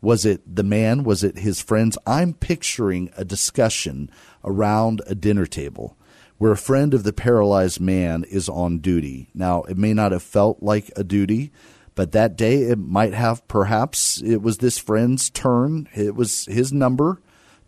Was 0.00 0.24
it 0.24 0.42
the 0.56 0.62
man? 0.62 1.02
Was 1.02 1.24
it 1.24 1.38
his 1.38 1.60
friends? 1.60 1.98
I'm 2.06 2.32
picturing 2.34 3.10
a 3.16 3.24
discussion 3.24 4.10
around 4.44 5.02
a 5.06 5.14
dinner 5.14 5.46
table 5.46 5.96
where 6.38 6.52
a 6.52 6.56
friend 6.56 6.94
of 6.94 7.02
the 7.02 7.12
paralyzed 7.12 7.80
man 7.80 8.24
is 8.30 8.48
on 8.48 8.78
duty. 8.78 9.28
Now, 9.34 9.62
it 9.62 9.76
may 9.76 9.92
not 9.92 10.12
have 10.12 10.22
felt 10.22 10.62
like 10.62 10.90
a 10.94 11.02
duty, 11.02 11.50
but 11.96 12.12
that 12.12 12.36
day 12.36 12.62
it 12.62 12.78
might 12.78 13.12
have 13.12 13.46
perhaps 13.48 14.22
it 14.22 14.40
was 14.40 14.58
this 14.58 14.78
friend's 14.78 15.30
turn, 15.30 15.88
it 15.94 16.14
was 16.14 16.44
his 16.44 16.72
number 16.72 17.20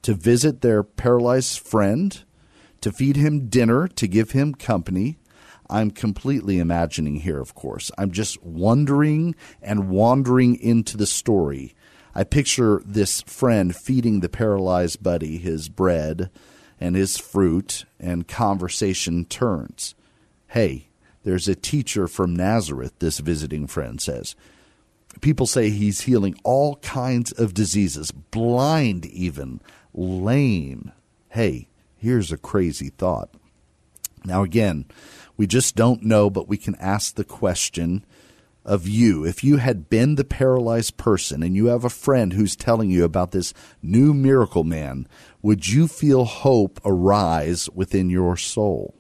to 0.03 0.15
visit 0.15 0.61
their 0.61 0.85
paralyzed 0.85 1.59
friend, 1.59 2.23
to 2.81 2.93
feed 2.93 3.17
him 3.17 3.49
dinner, 3.49 3.89
to 3.89 4.07
give 4.07 4.31
him 4.31 4.55
company. 4.55 5.19
I'm 5.69 5.91
completely 5.91 6.59
imagining 6.59 7.17
here, 7.17 7.41
of 7.41 7.55
course. 7.55 7.91
I'm 7.99 8.13
just 8.13 8.43
wondering 8.43 9.35
and 9.61 9.89
wandering 9.89 10.57
into 10.57 10.97
the 10.97 11.07
story. 11.07 11.75
I 12.15 12.25
picture 12.25 12.83
this 12.85 13.23
friend 13.23 13.75
feeding 13.75 14.21
the 14.21 14.29
paralyzed 14.29 15.03
buddy 15.03 15.39
his 15.39 15.69
bread 15.69 16.31
and 16.81 16.97
his 16.97 17.19
fruit, 17.19 17.85
and 17.99 18.27
conversation 18.27 19.27
turns. 19.27 19.95
Hey, 20.49 20.89
there's 21.25 21.47
a 21.47 21.55
teacher 21.55 22.09
from 22.09 22.35
Nazareth, 22.35 22.95
this 22.99 23.19
visiting 23.19 23.67
friend 23.67 24.01
says. 24.01 24.35
People 25.21 25.47
say 25.47 25.69
he's 25.69 26.03
healing 26.03 26.35
all 26.43 26.77
kinds 26.77 27.33
of 27.33 27.53
diseases, 27.53 28.11
blind 28.11 29.05
even, 29.07 29.61
lame. 29.93 30.93
Hey, 31.29 31.69
here's 31.97 32.33
a 32.33 32.39
crazy 32.39 32.89
thought. 32.89 33.29
Now, 34.25 34.43
again, 34.43 34.87
we 35.37 35.47
just 35.47 35.77
don't 35.77 36.03
know, 36.03 36.31
but 36.31 36.49
we 36.49 36.57
can 36.57 36.75
ask 36.77 37.15
the 37.15 37.25
question 37.25 38.05
of 38.65 38.87
you. 38.87 39.25
If 39.25 39.43
you 39.43 39.57
had 39.57 39.89
been 39.89 40.15
the 40.15 40.25
paralyzed 40.25 40.97
person 40.97 41.43
and 41.43 41.57
you 41.57 41.67
have 41.67 41.85
a 41.85 41.91
friend 41.91 42.33
who's 42.33 42.57
telling 42.57 42.91
you 42.91 43.05
about 43.05 43.33
this 43.33 43.55
new 43.83 44.13
miracle 44.13 44.65
man, 44.65 45.07
would 45.43 45.69
you 45.69 45.89
feel 45.89 46.25
hope 46.25 46.81
arise 46.85 47.69
within 47.71 48.11
your 48.11 48.37
soul? 48.37 48.95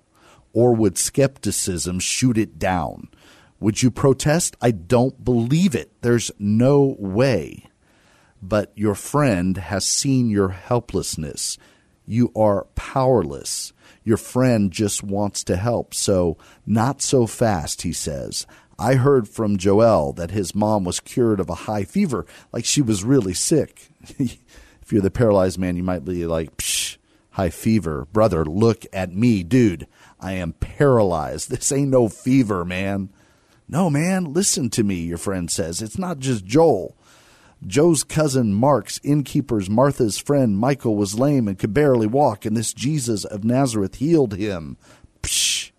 Or 0.52 0.74
would 0.74 0.98
skepticism 0.98 2.00
shoot 2.00 2.36
it 2.36 2.58
down? 2.58 3.08
Would 3.60 3.82
you 3.82 3.90
protest? 3.90 4.56
I 4.60 4.70
don't 4.70 5.24
believe 5.24 5.74
it. 5.74 5.92
There's 6.00 6.30
no 6.38 6.96
way. 6.98 7.66
But 8.42 8.72
your 8.74 8.94
friend 8.94 9.56
has 9.56 9.84
seen 9.84 10.30
your 10.30 10.48
helplessness. 10.48 11.58
You 12.06 12.32
are 12.34 12.66
powerless. 12.74 13.72
Your 14.02 14.16
friend 14.16 14.72
just 14.72 15.02
wants 15.02 15.44
to 15.44 15.56
help. 15.56 15.92
So, 15.92 16.38
not 16.66 17.02
so 17.02 17.26
fast, 17.26 17.82
he 17.82 17.92
says. 17.92 18.46
I 18.80 18.94
heard 18.94 19.28
from 19.28 19.58
Joel 19.58 20.14
that 20.14 20.30
his 20.30 20.54
mom 20.54 20.84
was 20.84 21.00
cured 21.00 21.38
of 21.38 21.50
a 21.50 21.54
high 21.54 21.84
fever, 21.84 22.24
like 22.50 22.64
she 22.64 22.80
was 22.80 23.04
really 23.04 23.34
sick. 23.34 23.90
if 24.18 24.90
you're 24.90 25.02
the 25.02 25.10
paralyzed 25.10 25.58
man, 25.58 25.76
you 25.76 25.82
might 25.82 26.02
be 26.02 26.24
like, 26.24 26.56
Psh, 26.56 26.96
high 27.32 27.50
fever. 27.50 28.06
Brother, 28.10 28.42
look 28.42 28.86
at 28.90 29.14
me, 29.14 29.42
dude. 29.42 29.86
I 30.18 30.32
am 30.32 30.54
paralyzed. 30.54 31.50
This 31.50 31.70
ain't 31.70 31.90
no 31.90 32.08
fever, 32.08 32.64
man. 32.64 33.10
No, 33.68 33.90
man, 33.90 34.32
listen 34.32 34.70
to 34.70 34.82
me, 34.82 34.96
your 34.96 35.18
friend 35.18 35.50
says. 35.50 35.82
It's 35.82 35.98
not 35.98 36.18
just 36.18 36.46
Joel. 36.46 36.96
Joe's 37.66 38.02
cousin 38.02 38.54
Mark's 38.54 38.98
innkeeper's 39.04 39.68
Martha's 39.68 40.16
friend 40.16 40.56
Michael 40.56 40.96
was 40.96 41.18
lame 41.18 41.46
and 41.48 41.58
could 41.58 41.74
barely 41.74 42.06
walk, 42.06 42.46
and 42.46 42.56
this 42.56 42.72
Jesus 42.72 43.26
of 43.26 43.44
Nazareth 43.44 43.96
healed 43.96 44.32
him. 44.36 44.78
Psh, 45.22 45.70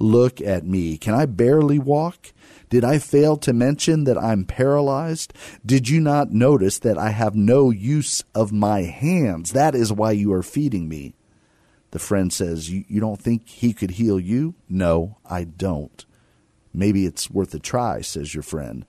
look 0.00 0.40
at 0.40 0.66
me. 0.66 0.98
Can 0.98 1.14
I 1.14 1.26
barely 1.26 1.78
walk? 1.78 2.32
Did 2.70 2.84
I 2.84 2.98
fail 2.98 3.36
to 3.38 3.52
mention 3.52 4.04
that 4.04 4.16
I'm 4.16 4.44
paralyzed? 4.44 5.34
Did 5.66 5.88
you 5.88 6.00
not 6.00 6.30
notice 6.30 6.78
that 6.78 6.96
I 6.96 7.10
have 7.10 7.34
no 7.34 7.70
use 7.70 8.22
of 8.34 8.52
my 8.52 8.82
hands? 8.82 9.52
That 9.52 9.74
is 9.74 9.92
why 9.92 10.12
you 10.12 10.32
are 10.32 10.42
feeding 10.42 10.88
me. 10.88 11.14
The 11.90 11.98
friend 11.98 12.32
says, 12.32 12.70
You, 12.70 12.84
you 12.88 13.00
don't 13.00 13.20
think 13.20 13.48
he 13.48 13.72
could 13.72 13.92
heal 13.92 14.20
you? 14.20 14.54
No, 14.68 15.18
I 15.26 15.44
don't. 15.44 16.04
Maybe 16.72 17.04
it's 17.04 17.28
worth 17.28 17.52
a 17.54 17.58
try, 17.58 18.00
says 18.00 18.32
your 18.32 18.44
friend. 18.44 18.86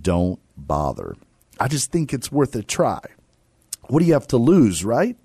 Don't 0.00 0.40
bother. 0.56 1.14
I 1.60 1.68
just 1.68 1.92
think 1.92 2.12
it's 2.12 2.32
worth 2.32 2.56
a 2.56 2.62
try. 2.64 3.00
What 3.88 4.00
do 4.00 4.06
you 4.06 4.14
have 4.14 4.26
to 4.28 4.36
lose, 4.36 4.84
right? 4.84 5.16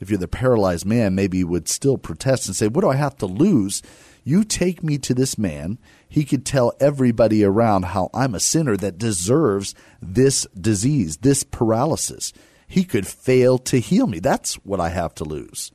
If 0.00 0.10
you're 0.10 0.18
the 0.18 0.26
paralyzed 0.26 0.84
man, 0.84 1.14
maybe 1.14 1.38
you 1.38 1.46
would 1.46 1.68
still 1.68 1.96
protest 1.96 2.46
and 2.46 2.56
say, 2.56 2.66
What 2.66 2.80
do 2.80 2.90
I 2.90 2.96
have 2.96 3.16
to 3.18 3.26
lose? 3.26 3.82
You 4.24 4.42
take 4.42 4.82
me 4.82 4.96
to 4.98 5.14
this 5.14 5.36
man. 5.36 5.78
He 6.08 6.24
could 6.24 6.46
tell 6.46 6.72
everybody 6.80 7.44
around 7.44 7.84
how 7.84 8.08
I'm 8.14 8.34
a 8.34 8.40
sinner 8.40 8.76
that 8.78 8.98
deserves 8.98 9.74
this 10.00 10.46
disease, 10.58 11.18
this 11.18 11.44
paralysis. 11.44 12.32
He 12.66 12.84
could 12.84 13.06
fail 13.06 13.58
to 13.58 13.78
heal 13.78 14.06
me. 14.06 14.18
That's 14.20 14.54
what 14.64 14.80
I 14.80 14.88
have 14.88 15.14
to 15.16 15.24
lose. 15.24 15.70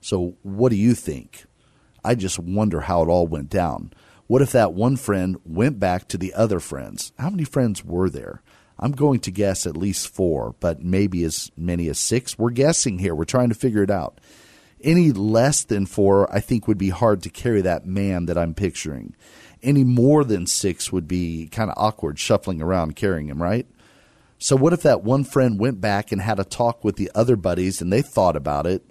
So, 0.00 0.36
what 0.42 0.70
do 0.70 0.76
you 0.76 0.94
think? 0.94 1.44
I 2.04 2.14
just 2.14 2.38
wonder 2.38 2.82
how 2.82 3.02
it 3.02 3.08
all 3.08 3.26
went 3.26 3.50
down. 3.50 3.92
What 4.28 4.42
if 4.42 4.52
that 4.52 4.72
one 4.72 4.96
friend 4.96 5.36
went 5.44 5.80
back 5.80 6.06
to 6.08 6.18
the 6.18 6.34
other 6.34 6.60
friends? 6.60 7.12
How 7.18 7.30
many 7.30 7.44
friends 7.44 7.84
were 7.84 8.08
there? 8.08 8.42
I'm 8.78 8.92
going 8.92 9.20
to 9.20 9.32
guess 9.32 9.66
at 9.66 9.76
least 9.76 10.08
four, 10.08 10.54
but 10.60 10.82
maybe 10.82 11.24
as 11.24 11.50
many 11.56 11.88
as 11.88 11.98
six. 11.98 12.38
We're 12.38 12.50
guessing 12.50 12.98
here. 12.98 13.14
We're 13.14 13.24
trying 13.24 13.48
to 13.48 13.56
figure 13.56 13.82
it 13.82 13.90
out. 13.90 14.20
Any 14.82 15.10
less 15.12 15.64
than 15.64 15.86
four, 15.86 16.32
I 16.32 16.40
think, 16.40 16.68
would 16.68 16.78
be 16.78 16.90
hard 16.90 17.22
to 17.22 17.30
carry 17.30 17.60
that 17.62 17.86
man 17.86 18.26
that 18.26 18.38
I'm 18.38 18.54
picturing. 18.54 19.16
Any 19.62 19.82
more 19.82 20.24
than 20.24 20.46
six 20.46 20.92
would 20.92 21.08
be 21.08 21.48
kind 21.50 21.70
of 21.70 21.76
awkward 21.76 22.18
shuffling 22.18 22.62
around 22.62 22.94
carrying 22.94 23.28
him, 23.28 23.42
right? 23.42 23.66
So, 24.38 24.54
what 24.54 24.72
if 24.72 24.82
that 24.82 25.02
one 25.02 25.24
friend 25.24 25.58
went 25.58 25.80
back 25.80 26.12
and 26.12 26.20
had 26.20 26.38
a 26.38 26.44
talk 26.44 26.84
with 26.84 26.94
the 26.94 27.10
other 27.12 27.34
buddies 27.34 27.82
and 27.82 27.92
they 27.92 28.02
thought 28.02 28.36
about 28.36 28.66
it, 28.66 28.84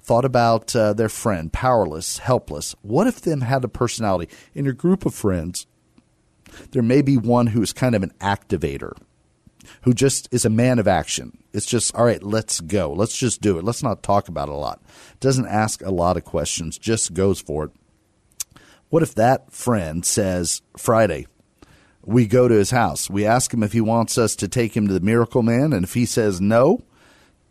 thought 0.00 0.24
about 0.24 0.74
uh, 0.76 0.92
their 0.92 1.08
friend, 1.08 1.52
powerless, 1.52 2.18
helpless? 2.18 2.76
What 2.82 3.08
if 3.08 3.20
them 3.20 3.40
had 3.40 3.64
a 3.64 3.68
personality? 3.68 4.32
In 4.54 4.64
your 4.64 4.74
group 4.74 5.04
of 5.04 5.12
friends, 5.12 5.66
there 6.70 6.82
may 6.82 7.02
be 7.02 7.16
one 7.16 7.48
who 7.48 7.60
is 7.60 7.72
kind 7.72 7.96
of 7.96 8.04
an 8.04 8.12
activator 8.20 8.96
who 9.84 9.92
just 9.92 10.28
is 10.32 10.46
a 10.46 10.50
man 10.50 10.78
of 10.78 10.88
action. 10.88 11.36
It's 11.52 11.66
just, 11.66 11.94
all 11.94 12.06
right, 12.06 12.22
let's 12.22 12.60
go. 12.60 12.92
Let's 12.92 13.16
just 13.16 13.42
do 13.42 13.58
it. 13.58 13.64
Let's 13.64 13.82
not 13.82 14.02
talk 14.02 14.28
about 14.28 14.48
it 14.48 14.54
a 14.54 14.56
lot. 14.56 14.82
Doesn't 15.20 15.46
ask 15.46 15.82
a 15.82 15.90
lot 15.90 16.16
of 16.16 16.24
questions, 16.24 16.78
just 16.78 17.12
goes 17.12 17.38
for 17.38 17.64
it. 17.64 17.70
What 18.88 19.02
if 19.02 19.14
that 19.14 19.52
friend 19.52 20.04
says, 20.04 20.62
Friday, 20.76 21.26
we 22.02 22.26
go 22.26 22.48
to 22.48 22.54
his 22.54 22.70
house. 22.70 23.10
We 23.10 23.26
ask 23.26 23.52
him 23.52 23.62
if 23.62 23.72
he 23.72 23.80
wants 23.80 24.16
us 24.16 24.34
to 24.36 24.48
take 24.48 24.74
him 24.74 24.86
to 24.88 24.94
the 24.94 25.00
Miracle 25.00 25.42
Man, 25.42 25.74
and 25.74 25.84
if 25.84 25.92
he 25.92 26.06
says 26.06 26.40
no, 26.40 26.82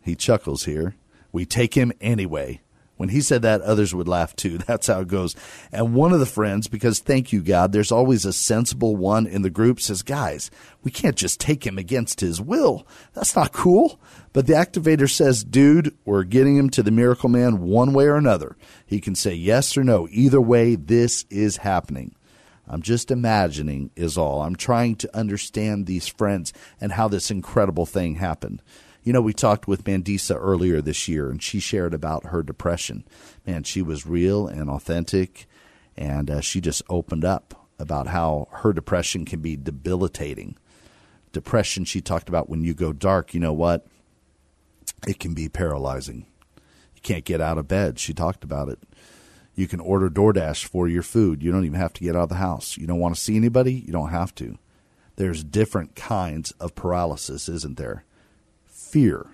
he 0.02 0.16
chuckles 0.16 0.64
here. 0.64 0.96
We 1.30 1.44
take 1.44 1.74
him 1.74 1.92
anyway. 2.00 2.60
When 2.96 3.08
he 3.08 3.20
said 3.20 3.42
that, 3.42 3.60
others 3.62 3.94
would 3.94 4.06
laugh 4.06 4.36
too. 4.36 4.58
That's 4.66 4.86
how 4.86 5.00
it 5.00 5.08
goes. 5.08 5.34
And 5.72 5.94
one 5.94 6.12
of 6.12 6.20
the 6.20 6.26
friends, 6.26 6.68
because 6.68 7.00
thank 7.00 7.32
you, 7.32 7.42
God, 7.42 7.72
there's 7.72 7.92
always 7.92 8.24
a 8.24 8.32
sensible 8.32 8.96
one 8.96 9.26
in 9.26 9.42
the 9.42 9.50
group, 9.50 9.80
says, 9.80 10.02
Guys, 10.02 10.50
we 10.82 10.90
can't 10.90 11.16
just 11.16 11.40
take 11.40 11.66
him 11.66 11.78
against 11.78 12.20
his 12.20 12.40
will. 12.40 12.86
That's 13.12 13.34
not 13.34 13.52
cool. 13.52 14.00
But 14.32 14.46
the 14.46 14.52
activator 14.54 15.10
says, 15.10 15.44
Dude, 15.44 15.94
we're 16.04 16.24
getting 16.24 16.56
him 16.56 16.70
to 16.70 16.82
the 16.82 16.90
miracle 16.90 17.28
man 17.28 17.62
one 17.62 17.92
way 17.92 18.06
or 18.06 18.16
another. 18.16 18.56
He 18.86 19.00
can 19.00 19.14
say 19.14 19.34
yes 19.34 19.76
or 19.76 19.84
no. 19.84 20.08
Either 20.10 20.40
way, 20.40 20.76
this 20.76 21.24
is 21.30 21.58
happening. 21.58 22.14
I'm 22.66 22.82
just 22.82 23.10
imagining, 23.10 23.90
is 23.94 24.16
all. 24.16 24.40
I'm 24.42 24.56
trying 24.56 24.96
to 24.96 25.16
understand 25.16 25.86
these 25.86 26.08
friends 26.08 26.52
and 26.80 26.92
how 26.92 27.08
this 27.08 27.30
incredible 27.30 27.84
thing 27.84 28.14
happened. 28.14 28.62
You 29.04 29.12
know, 29.12 29.20
we 29.20 29.34
talked 29.34 29.68
with 29.68 29.84
Mandisa 29.84 30.34
earlier 30.38 30.80
this 30.80 31.08
year, 31.08 31.28
and 31.28 31.42
she 31.42 31.60
shared 31.60 31.92
about 31.92 32.26
her 32.26 32.42
depression. 32.42 33.04
Man, 33.46 33.62
she 33.62 33.82
was 33.82 34.06
real 34.06 34.48
and 34.48 34.70
authentic, 34.70 35.46
and 35.94 36.30
uh, 36.30 36.40
she 36.40 36.62
just 36.62 36.82
opened 36.88 37.24
up 37.24 37.68
about 37.78 38.08
how 38.08 38.48
her 38.50 38.72
depression 38.72 39.26
can 39.26 39.40
be 39.40 39.56
debilitating. 39.56 40.56
Depression, 41.32 41.84
she 41.84 42.00
talked 42.00 42.30
about 42.30 42.48
when 42.48 42.64
you 42.64 42.72
go 42.72 42.94
dark, 42.94 43.34
you 43.34 43.40
know 43.40 43.52
what? 43.52 43.86
It 45.06 45.18
can 45.18 45.34
be 45.34 45.50
paralyzing. 45.50 46.24
You 46.94 47.02
can't 47.02 47.26
get 47.26 47.42
out 47.42 47.58
of 47.58 47.68
bed. 47.68 47.98
She 47.98 48.14
talked 48.14 48.42
about 48.42 48.70
it. 48.70 48.78
You 49.54 49.68
can 49.68 49.80
order 49.80 50.08
DoorDash 50.08 50.64
for 50.64 50.88
your 50.88 51.02
food. 51.02 51.42
You 51.42 51.52
don't 51.52 51.66
even 51.66 51.78
have 51.78 51.92
to 51.92 52.02
get 52.02 52.16
out 52.16 52.24
of 52.24 52.28
the 52.30 52.34
house. 52.36 52.78
You 52.78 52.86
don't 52.86 53.00
want 53.00 53.14
to 53.14 53.20
see 53.20 53.36
anybody? 53.36 53.74
You 53.74 53.92
don't 53.92 54.08
have 54.08 54.34
to. 54.36 54.56
There's 55.16 55.44
different 55.44 55.94
kinds 55.94 56.52
of 56.52 56.74
paralysis, 56.74 57.50
isn't 57.50 57.76
there? 57.76 58.04
Fear. 58.94 59.26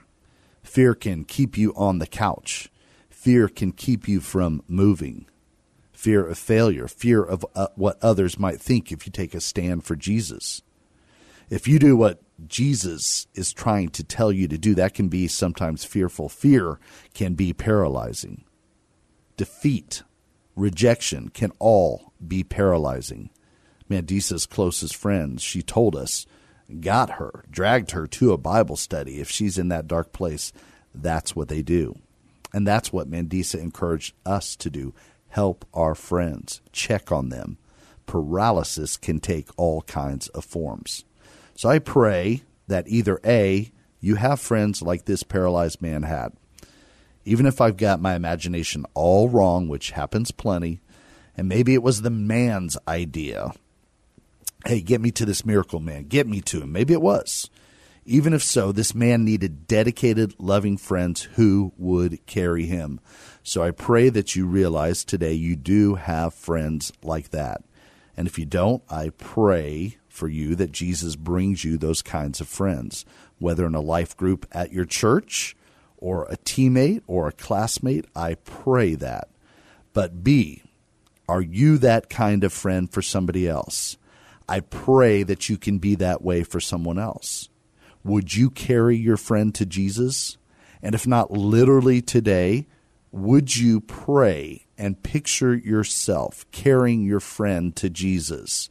Fear 0.62 0.94
can 0.94 1.24
keep 1.24 1.58
you 1.58 1.74
on 1.76 1.98
the 1.98 2.06
couch. 2.06 2.70
Fear 3.10 3.46
can 3.48 3.72
keep 3.72 4.08
you 4.08 4.20
from 4.20 4.62
moving. 4.66 5.26
Fear 5.92 6.28
of 6.28 6.38
failure, 6.38 6.88
fear 6.88 7.22
of 7.22 7.44
uh, 7.54 7.66
what 7.74 8.02
others 8.02 8.38
might 8.38 8.58
think 8.58 8.90
if 8.90 9.04
you 9.04 9.12
take 9.12 9.34
a 9.34 9.40
stand 9.42 9.84
for 9.84 9.96
Jesus. 9.96 10.62
If 11.50 11.68
you 11.68 11.78
do 11.78 11.94
what 11.94 12.22
Jesus 12.46 13.26
is 13.34 13.52
trying 13.52 13.90
to 13.90 14.02
tell 14.02 14.32
you 14.32 14.48
to 14.48 14.56
do, 14.56 14.74
that 14.76 14.94
can 14.94 15.08
be 15.08 15.28
sometimes 15.28 15.84
fearful. 15.84 16.30
Fear 16.30 16.80
can 17.12 17.34
be 17.34 17.52
paralyzing. 17.52 18.44
Defeat, 19.36 20.04
rejection 20.56 21.28
can 21.28 21.52
all 21.58 22.14
be 22.26 22.42
paralyzing. 22.42 23.28
Mandisa's 23.90 24.46
closest 24.46 24.96
friends, 24.96 25.42
she 25.42 25.60
told 25.60 25.94
us, 25.94 26.24
got 26.78 27.10
her, 27.10 27.44
dragged 27.50 27.90
her 27.92 28.06
to 28.06 28.32
a 28.32 28.38
Bible 28.38 28.76
study. 28.76 29.20
If 29.20 29.30
she's 29.30 29.58
in 29.58 29.68
that 29.68 29.88
dark 29.88 30.12
place, 30.12 30.52
that's 30.94 31.34
what 31.34 31.48
they 31.48 31.62
do. 31.62 31.98
And 32.52 32.66
that's 32.66 32.92
what 32.92 33.10
Mandisa 33.10 33.60
encouraged 33.60 34.14
us 34.24 34.56
to 34.56 34.70
do 34.70 34.94
help 35.30 35.64
our 35.72 35.94
friends, 35.94 36.60
check 36.72 37.10
on 37.10 37.28
them. 37.28 37.56
Paralysis 38.06 38.96
can 38.96 39.20
take 39.20 39.48
all 39.56 39.82
kinds 39.82 40.28
of 40.28 40.44
forms. 40.44 41.04
So 41.54 41.68
I 41.68 41.78
pray 41.78 42.42
that 42.66 42.88
either 42.88 43.20
A, 43.24 43.70
you 44.00 44.16
have 44.16 44.40
friends 44.40 44.82
like 44.82 45.04
this 45.04 45.22
paralyzed 45.22 45.80
man 45.80 46.02
had. 46.02 46.32
Even 47.24 47.46
if 47.46 47.60
I've 47.60 47.76
got 47.76 48.00
my 48.00 48.14
imagination 48.14 48.86
all 48.94 49.28
wrong, 49.28 49.68
which 49.68 49.92
happens 49.92 50.30
plenty, 50.30 50.80
and 51.36 51.48
maybe 51.48 51.74
it 51.74 51.82
was 51.82 52.02
the 52.02 52.10
man's 52.10 52.76
idea. 52.88 53.52
Hey, 54.66 54.80
get 54.82 55.00
me 55.00 55.10
to 55.12 55.24
this 55.24 55.46
miracle 55.46 55.80
man. 55.80 56.04
Get 56.04 56.26
me 56.26 56.40
to 56.42 56.60
him. 56.60 56.72
Maybe 56.72 56.92
it 56.92 57.00
was. 57.00 57.48
Even 58.04 58.32
if 58.32 58.42
so, 58.42 58.72
this 58.72 58.94
man 58.94 59.24
needed 59.24 59.66
dedicated, 59.66 60.34
loving 60.38 60.76
friends 60.76 61.22
who 61.34 61.72
would 61.78 62.24
carry 62.26 62.66
him. 62.66 63.00
So 63.42 63.62
I 63.62 63.70
pray 63.70 64.08
that 64.08 64.34
you 64.34 64.46
realize 64.46 65.04
today 65.04 65.32
you 65.32 65.56
do 65.56 65.94
have 65.94 66.34
friends 66.34 66.92
like 67.02 67.30
that. 67.30 67.62
And 68.16 68.26
if 68.26 68.38
you 68.38 68.44
don't, 68.44 68.82
I 68.90 69.10
pray 69.10 69.96
for 70.08 70.28
you 70.28 70.54
that 70.56 70.72
Jesus 70.72 71.16
brings 71.16 71.64
you 71.64 71.78
those 71.78 72.02
kinds 72.02 72.40
of 72.40 72.48
friends, 72.48 73.04
whether 73.38 73.64
in 73.66 73.74
a 73.74 73.80
life 73.80 74.16
group 74.16 74.46
at 74.52 74.72
your 74.72 74.84
church 74.84 75.56
or 75.96 76.24
a 76.24 76.36
teammate 76.36 77.02
or 77.06 77.28
a 77.28 77.32
classmate. 77.32 78.06
I 78.14 78.34
pray 78.34 78.94
that. 78.96 79.28
But 79.92 80.22
B, 80.22 80.62
are 81.28 81.40
you 81.40 81.78
that 81.78 82.10
kind 82.10 82.44
of 82.44 82.52
friend 82.52 82.90
for 82.90 83.02
somebody 83.02 83.48
else? 83.48 83.96
I 84.50 84.60
pray 84.60 85.22
that 85.22 85.48
you 85.48 85.56
can 85.56 85.78
be 85.78 85.94
that 85.94 86.22
way 86.22 86.42
for 86.42 86.58
someone 86.58 86.98
else. 86.98 87.48
Would 88.02 88.34
you 88.34 88.50
carry 88.50 88.96
your 88.96 89.16
friend 89.16 89.54
to 89.54 89.64
Jesus? 89.64 90.38
And 90.82 90.92
if 90.92 91.06
not 91.06 91.30
literally 91.30 92.02
today, 92.02 92.66
would 93.12 93.56
you 93.56 93.80
pray 93.80 94.66
and 94.76 95.02
picture 95.02 95.54
yourself 95.54 96.44
carrying 96.50 97.04
your 97.04 97.20
friend 97.20 97.76
to 97.76 97.88
Jesus? 97.88 98.70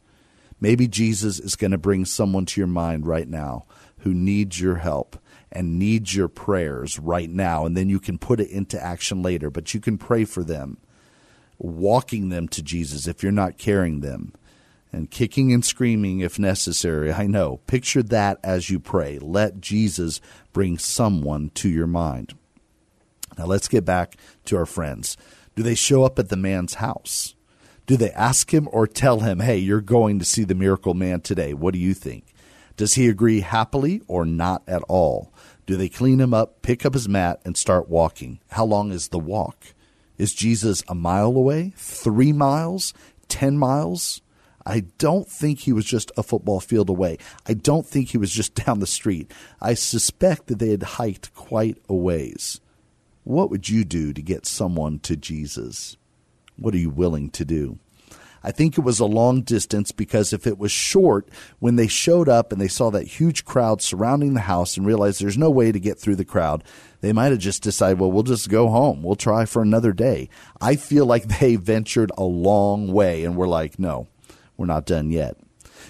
Maybe 0.60 0.86
Jesus 0.86 1.40
is 1.40 1.56
going 1.56 1.70
to 1.70 1.78
bring 1.78 2.04
someone 2.04 2.44
to 2.46 2.60
your 2.60 2.68
mind 2.68 3.06
right 3.06 3.28
now 3.28 3.64
who 4.00 4.12
needs 4.12 4.60
your 4.60 4.76
help 4.76 5.16
and 5.50 5.78
needs 5.78 6.14
your 6.14 6.28
prayers 6.28 6.98
right 6.98 7.30
now, 7.30 7.64
and 7.64 7.74
then 7.74 7.88
you 7.88 8.00
can 8.00 8.18
put 8.18 8.38
it 8.38 8.50
into 8.50 8.78
action 8.82 9.22
later. 9.22 9.48
But 9.50 9.72
you 9.72 9.80
can 9.80 9.96
pray 9.96 10.26
for 10.26 10.44
them, 10.44 10.76
walking 11.58 12.28
them 12.28 12.48
to 12.48 12.62
Jesus 12.62 13.08
if 13.08 13.22
you're 13.22 13.32
not 13.32 13.56
carrying 13.56 14.00
them, 14.00 14.34
and 14.92 15.10
kicking 15.10 15.52
and 15.52 15.64
screaming 15.64 16.20
if 16.20 16.38
necessary. 16.38 17.12
I 17.12 17.26
know. 17.26 17.58
Picture 17.66 18.02
that 18.04 18.38
as 18.42 18.70
you 18.70 18.80
pray. 18.80 19.18
Let 19.18 19.60
Jesus 19.60 20.20
bring 20.52 20.78
someone 20.78 21.50
to 21.54 21.68
your 21.68 21.86
mind. 21.86 22.34
Now 23.38 23.46
let's 23.46 23.68
get 23.68 23.84
back 23.84 24.16
to 24.46 24.56
our 24.56 24.66
friends. 24.66 25.16
Do 25.54 25.62
they 25.62 25.74
show 25.74 26.04
up 26.04 26.18
at 26.18 26.28
the 26.28 26.36
man's 26.36 26.74
house? 26.74 27.34
Do 27.86 27.96
they 27.96 28.10
ask 28.12 28.52
him 28.52 28.68
or 28.70 28.86
tell 28.86 29.20
him, 29.20 29.40
hey, 29.40 29.58
you're 29.58 29.80
going 29.80 30.18
to 30.18 30.24
see 30.24 30.44
the 30.44 30.54
miracle 30.54 30.94
man 30.94 31.20
today? 31.20 31.54
What 31.54 31.74
do 31.74 31.80
you 31.80 31.94
think? 31.94 32.34
Does 32.76 32.94
he 32.94 33.08
agree 33.08 33.40
happily 33.40 34.00
or 34.06 34.24
not 34.24 34.62
at 34.66 34.82
all? 34.88 35.32
Do 35.66 35.76
they 35.76 35.88
clean 35.88 36.20
him 36.20 36.32
up, 36.32 36.62
pick 36.62 36.86
up 36.86 36.94
his 36.94 37.08
mat, 37.08 37.40
and 37.44 37.56
start 37.56 37.88
walking? 37.88 38.40
How 38.50 38.64
long 38.64 38.92
is 38.92 39.08
the 39.08 39.18
walk? 39.18 39.74
Is 40.18 40.32
Jesus 40.32 40.82
a 40.88 40.94
mile 40.94 41.36
away? 41.36 41.72
Three 41.76 42.32
miles? 42.32 42.94
Ten 43.28 43.58
miles? 43.58 44.20
I 44.66 44.80
don't 44.98 45.28
think 45.28 45.60
he 45.60 45.72
was 45.72 45.84
just 45.84 46.12
a 46.16 46.22
football 46.22 46.60
field 46.60 46.90
away. 46.90 47.18
I 47.46 47.54
don't 47.54 47.86
think 47.86 48.10
he 48.10 48.18
was 48.18 48.30
just 48.30 48.54
down 48.66 48.80
the 48.80 48.86
street. 48.86 49.32
I 49.60 49.74
suspect 49.74 50.46
that 50.46 50.58
they 50.58 50.70
had 50.70 50.82
hiked 50.82 51.34
quite 51.34 51.78
a 51.88 51.94
ways. 51.94 52.60
What 53.24 53.50
would 53.50 53.68
you 53.68 53.84
do 53.84 54.12
to 54.12 54.22
get 54.22 54.46
someone 54.46 54.98
to 55.00 55.16
Jesus? 55.16 55.96
What 56.56 56.74
are 56.74 56.78
you 56.78 56.90
willing 56.90 57.30
to 57.30 57.44
do? 57.44 57.78
I 58.42 58.52
think 58.52 58.78
it 58.78 58.84
was 58.84 59.00
a 59.00 59.06
long 59.06 59.42
distance 59.42 59.92
because 59.92 60.32
if 60.32 60.46
it 60.46 60.58
was 60.58 60.72
short, 60.72 61.28
when 61.58 61.76
they 61.76 61.86
showed 61.86 62.28
up 62.28 62.52
and 62.52 62.60
they 62.60 62.68
saw 62.68 62.90
that 62.90 63.06
huge 63.06 63.44
crowd 63.44 63.82
surrounding 63.82 64.32
the 64.32 64.40
house 64.40 64.76
and 64.76 64.86
realized 64.86 65.20
there's 65.20 65.36
no 65.36 65.50
way 65.50 65.72
to 65.72 65.80
get 65.80 65.98
through 65.98 66.16
the 66.16 66.24
crowd, 66.24 66.64
they 67.02 67.12
might 67.12 67.32
have 67.32 67.38
just 67.38 67.62
decided, 67.62 68.00
well, 68.00 68.10
we'll 68.10 68.22
just 68.22 68.48
go 68.48 68.68
home. 68.68 69.02
We'll 69.02 69.16
try 69.16 69.44
for 69.44 69.60
another 69.60 69.92
day. 69.92 70.30
I 70.60 70.76
feel 70.76 71.04
like 71.04 71.24
they 71.40 71.56
ventured 71.56 72.12
a 72.16 72.24
long 72.24 72.92
way 72.92 73.24
and 73.24 73.36
were 73.36 73.48
like, 73.48 73.78
no, 73.78 74.08
we're 74.60 74.66
not 74.66 74.84
done 74.84 75.10
yet. 75.10 75.38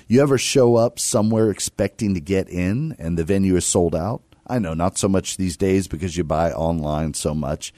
You 0.07 0.23
ever 0.23 0.39
show 0.39 0.77
up 0.77 1.01
somewhere 1.01 1.51
expecting 1.51 2.15
to 2.15 2.21
get 2.21 2.49
in 2.49 2.95
and 3.01 3.19
the 3.19 3.25
venue 3.25 3.57
is 3.57 3.67
sold 3.67 3.97
out? 3.97 4.23
I 4.47 4.61
know 4.61 4.75
not 4.75 4.97
so 4.97 5.09
much 5.09 5.37
these 5.37 5.57
days 5.57 5.89
because 5.89 6.17
you 6.17 6.23
buy 6.23 6.53
online 6.53 7.15
so 7.15 7.35
much. 7.35 7.75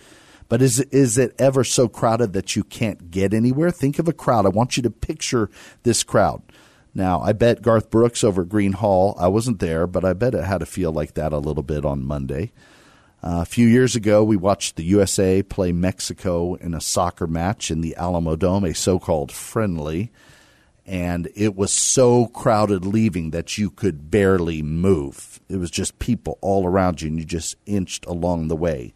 But 0.50 0.60
is 0.60 0.80
is 0.80 1.16
it 1.16 1.34
ever 1.38 1.64
so 1.64 1.88
crowded 1.88 2.34
that 2.34 2.56
you 2.56 2.62
can't 2.62 3.10
get 3.10 3.32
anywhere? 3.32 3.70
Think 3.70 3.98
of 3.98 4.06
a 4.06 4.12
crowd. 4.12 4.44
I 4.44 4.50
want 4.50 4.76
you 4.76 4.82
to 4.82 4.90
picture 4.90 5.48
this 5.82 6.04
crowd. 6.04 6.42
Now, 6.94 7.22
I 7.22 7.32
bet 7.32 7.62
Garth 7.62 7.88
Brooks 7.90 8.22
over 8.22 8.44
Gruene 8.44 8.74
Hall. 8.74 9.16
I 9.18 9.28
wasn't 9.28 9.60
there, 9.60 9.86
but 9.86 10.04
I 10.04 10.12
bet 10.12 10.34
it 10.34 10.44
had 10.44 10.58
to 10.58 10.66
feel 10.66 10.92
like 10.92 11.14
that 11.14 11.32
a 11.32 11.38
little 11.38 11.62
bit 11.62 11.86
on 11.86 12.04
Monday. 12.04 12.52
Uh, 13.22 13.40
a 13.40 13.46
few 13.46 13.66
years 13.66 13.96
ago, 13.96 14.22
we 14.22 14.36
watched 14.36 14.76
the 14.76 14.84
USA 14.84 15.42
play 15.42 15.72
Mexico 15.72 16.54
in 16.56 16.74
a 16.74 16.82
soccer 16.82 17.26
match 17.26 17.70
in 17.70 17.80
the 17.80 17.94
Alamodome, 17.98 18.68
a 18.68 18.74
so-called 18.74 19.32
friendly 19.32 20.12
and 20.92 21.30
it 21.34 21.56
was 21.56 21.72
so 21.72 22.26
crowded 22.26 22.84
leaving 22.84 23.30
that 23.30 23.56
you 23.56 23.70
could 23.70 24.10
barely 24.10 24.60
move. 24.60 25.40
It 25.48 25.56
was 25.56 25.70
just 25.70 25.98
people 25.98 26.38
all 26.42 26.66
around 26.66 27.00
you, 27.00 27.08
and 27.08 27.18
you 27.18 27.24
just 27.24 27.56
inched 27.64 28.04
along 28.04 28.48
the 28.48 28.56
way. 28.56 28.92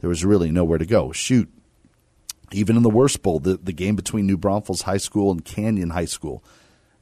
There 0.00 0.08
was 0.08 0.24
really 0.24 0.52
nowhere 0.52 0.78
to 0.78 0.86
go. 0.86 1.10
Shoot, 1.10 1.52
even 2.52 2.76
in 2.76 2.84
the 2.84 2.88
Wurst 2.88 3.24
Bowl, 3.24 3.40
the, 3.40 3.56
the 3.56 3.72
game 3.72 3.96
between 3.96 4.28
New 4.28 4.36
Braunfels 4.36 4.82
High 4.82 4.96
School 4.98 5.32
and 5.32 5.44
Canyon 5.44 5.90
High 5.90 6.04
School, 6.04 6.44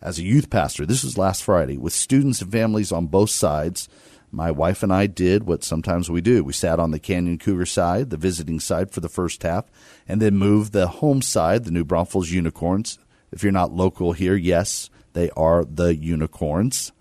as 0.01 0.19
a 0.19 0.25
youth 0.25 0.49
pastor, 0.49 0.87
this 0.87 1.05
was 1.05 1.19
last 1.19 1.43
Friday, 1.45 1.77
with 1.77 1.93
students 1.93 2.41
and 2.41 2.51
families 2.51 2.91
on 2.91 3.07
both 3.07 3.29
sides. 3.29 3.87
My 4.33 4.51
wife 4.51 4.83
and 4.83 4.91
I 4.91 5.09
did 5.09 5.43
what 5.43 5.63
sometimes 5.63 6.09
we 6.09 6.23
do. 6.23 6.43
We 6.43 6.55
sat 6.55 6.81
on 6.81 6.91
the 6.91 6.99
Canyon 6.99 7.37
Cougar 7.37 7.67
side, 7.67 8.09
the 8.09 8.17
visiting 8.17 8.61
side 8.61 8.93
for 8.93 9.01
the 9.01 9.11
first 9.11 9.43
half, 9.43 9.67
and 10.07 10.23
then 10.23 10.37
moved 10.37 10.73
the 10.73 10.87
home 10.89 11.21
side, 11.21 11.65
the 11.65 11.71
New 11.71 11.85
Braunfels 11.85 12.31
Unicorns, 12.31 12.99
if 13.33 13.43
you're 13.43 13.53
not 13.53 13.73
local 13.73 14.13
here, 14.13 14.37
yes, 14.37 14.91
they 15.13 15.31
are 15.31 15.65
the 15.65 15.97
unicorns. 15.97 16.93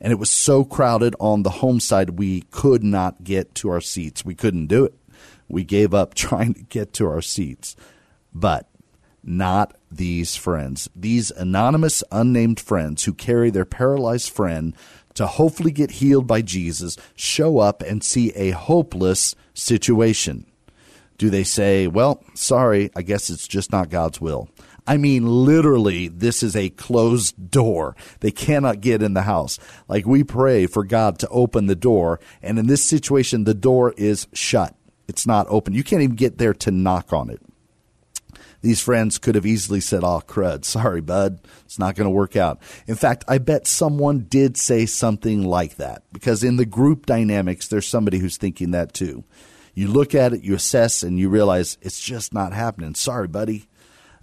And 0.00 0.12
it 0.12 0.18
was 0.18 0.30
so 0.30 0.64
crowded 0.64 1.14
on 1.18 1.42
the 1.42 1.50
home 1.50 1.80
side, 1.80 2.10
we 2.10 2.42
could 2.50 2.84
not 2.84 3.24
get 3.24 3.54
to 3.56 3.70
our 3.70 3.80
seats. 3.80 4.24
We 4.24 4.34
couldn't 4.34 4.66
do 4.66 4.84
it. 4.84 4.94
We 5.48 5.64
gave 5.64 5.94
up 5.94 6.14
trying 6.14 6.54
to 6.54 6.62
get 6.62 6.92
to 6.94 7.06
our 7.06 7.22
seats. 7.22 7.76
But 8.32 8.68
not 9.22 9.76
these 9.90 10.36
friends. 10.36 10.88
These 10.94 11.30
anonymous, 11.32 12.04
unnamed 12.12 12.60
friends 12.60 13.04
who 13.04 13.12
carry 13.12 13.50
their 13.50 13.64
paralyzed 13.64 14.30
friend 14.30 14.74
to 15.14 15.26
hopefully 15.26 15.72
get 15.72 15.92
healed 15.92 16.26
by 16.26 16.42
Jesus 16.42 16.96
show 17.16 17.58
up 17.58 17.82
and 17.82 18.04
see 18.04 18.30
a 18.32 18.50
hopeless 18.50 19.34
situation. 19.54 20.46
Do 21.18 21.30
they 21.30 21.44
say, 21.44 21.86
well, 21.86 22.22
sorry, 22.34 22.90
I 22.94 23.02
guess 23.02 23.30
it's 23.30 23.48
just 23.48 23.72
not 23.72 23.88
God's 23.88 24.20
will? 24.20 24.48
I 24.86 24.96
mean, 24.96 25.26
literally, 25.26 26.08
this 26.08 26.42
is 26.42 26.54
a 26.54 26.70
closed 26.70 27.50
door. 27.50 27.96
They 28.20 28.30
cannot 28.30 28.80
get 28.80 29.02
in 29.02 29.14
the 29.14 29.22
house. 29.22 29.58
Like 29.88 30.06
we 30.06 30.22
pray 30.22 30.66
for 30.66 30.84
God 30.84 31.18
to 31.20 31.28
open 31.28 31.66
the 31.66 31.74
door. 31.74 32.20
And 32.42 32.58
in 32.58 32.66
this 32.66 32.84
situation, 32.84 33.44
the 33.44 33.54
door 33.54 33.92
is 33.96 34.28
shut. 34.32 34.76
It's 35.08 35.26
not 35.26 35.46
open. 35.48 35.74
You 35.74 35.84
can't 35.84 36.02
even 36.02 36.16
get 36.16 36.38
there 36.38 36.54
to 36.54 36.70
knock 36.70 37.12
on 37.12 37.30
it. 37.30 37.40
These 38.62 38.80
friends 38.80 39.18
could 39.18 39.34
have 39.34 39.46
easily 39.46 39.80
said, 39.80 40.02
Oh, 40.02 40.22
crud, 40.26 40.64
sorry, 40.64 41.00
bud, 41.00 41.40
it's 41.64 41.78
not 41.78 41.94
going 41.94 42.06
to 42.06 42.10
work 42.10 42.36
out. 42.36 42.60
In 42.86 42.94
fact, 42.94 43.24
I 43.28 43.38
bet 43.38 43.66
someone 43.66 44.26
did 44.28 44.56
say 44.56 44.86
something 44.86 45.44
like 45.44 45.76
that 45.76 46.02
because 46.12 46.42
in 46.42 46.56
the 46.56 46.66
group 46.66 47.06
dynamics, 47.06 47.68
there's 47.68 47.86
somebody 47.86 48.18
who's 48.18 48.36
thinking 48.36 48.72
that 48.72 48.92
too. 48.92 49.24
You 49.74 49.88
look 49.88 50.14
at 50.14 50.32
it, 50.32 50.42
you 50.42 50.54
assess, 50.54 51.02
and 51.02 51.18
you 51.18 51.28
realize 51.28 51.76
it's 51.82 52.00
just 52.00 52.32
not 52.32 52.54
happening. 52.54 52.94
Sorry, 52.94 53.28
buddy. 53.28 53.68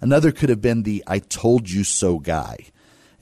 Another 0.04 0.32
could 0.32 0.50
have 0.50 0.60
been 0.60 0.82
the 0.82 1.02
I 1.06 1.18
told 1.18 1.70
you 1.70 1.82
so 1.82 2.18
guy. 2.18 2.58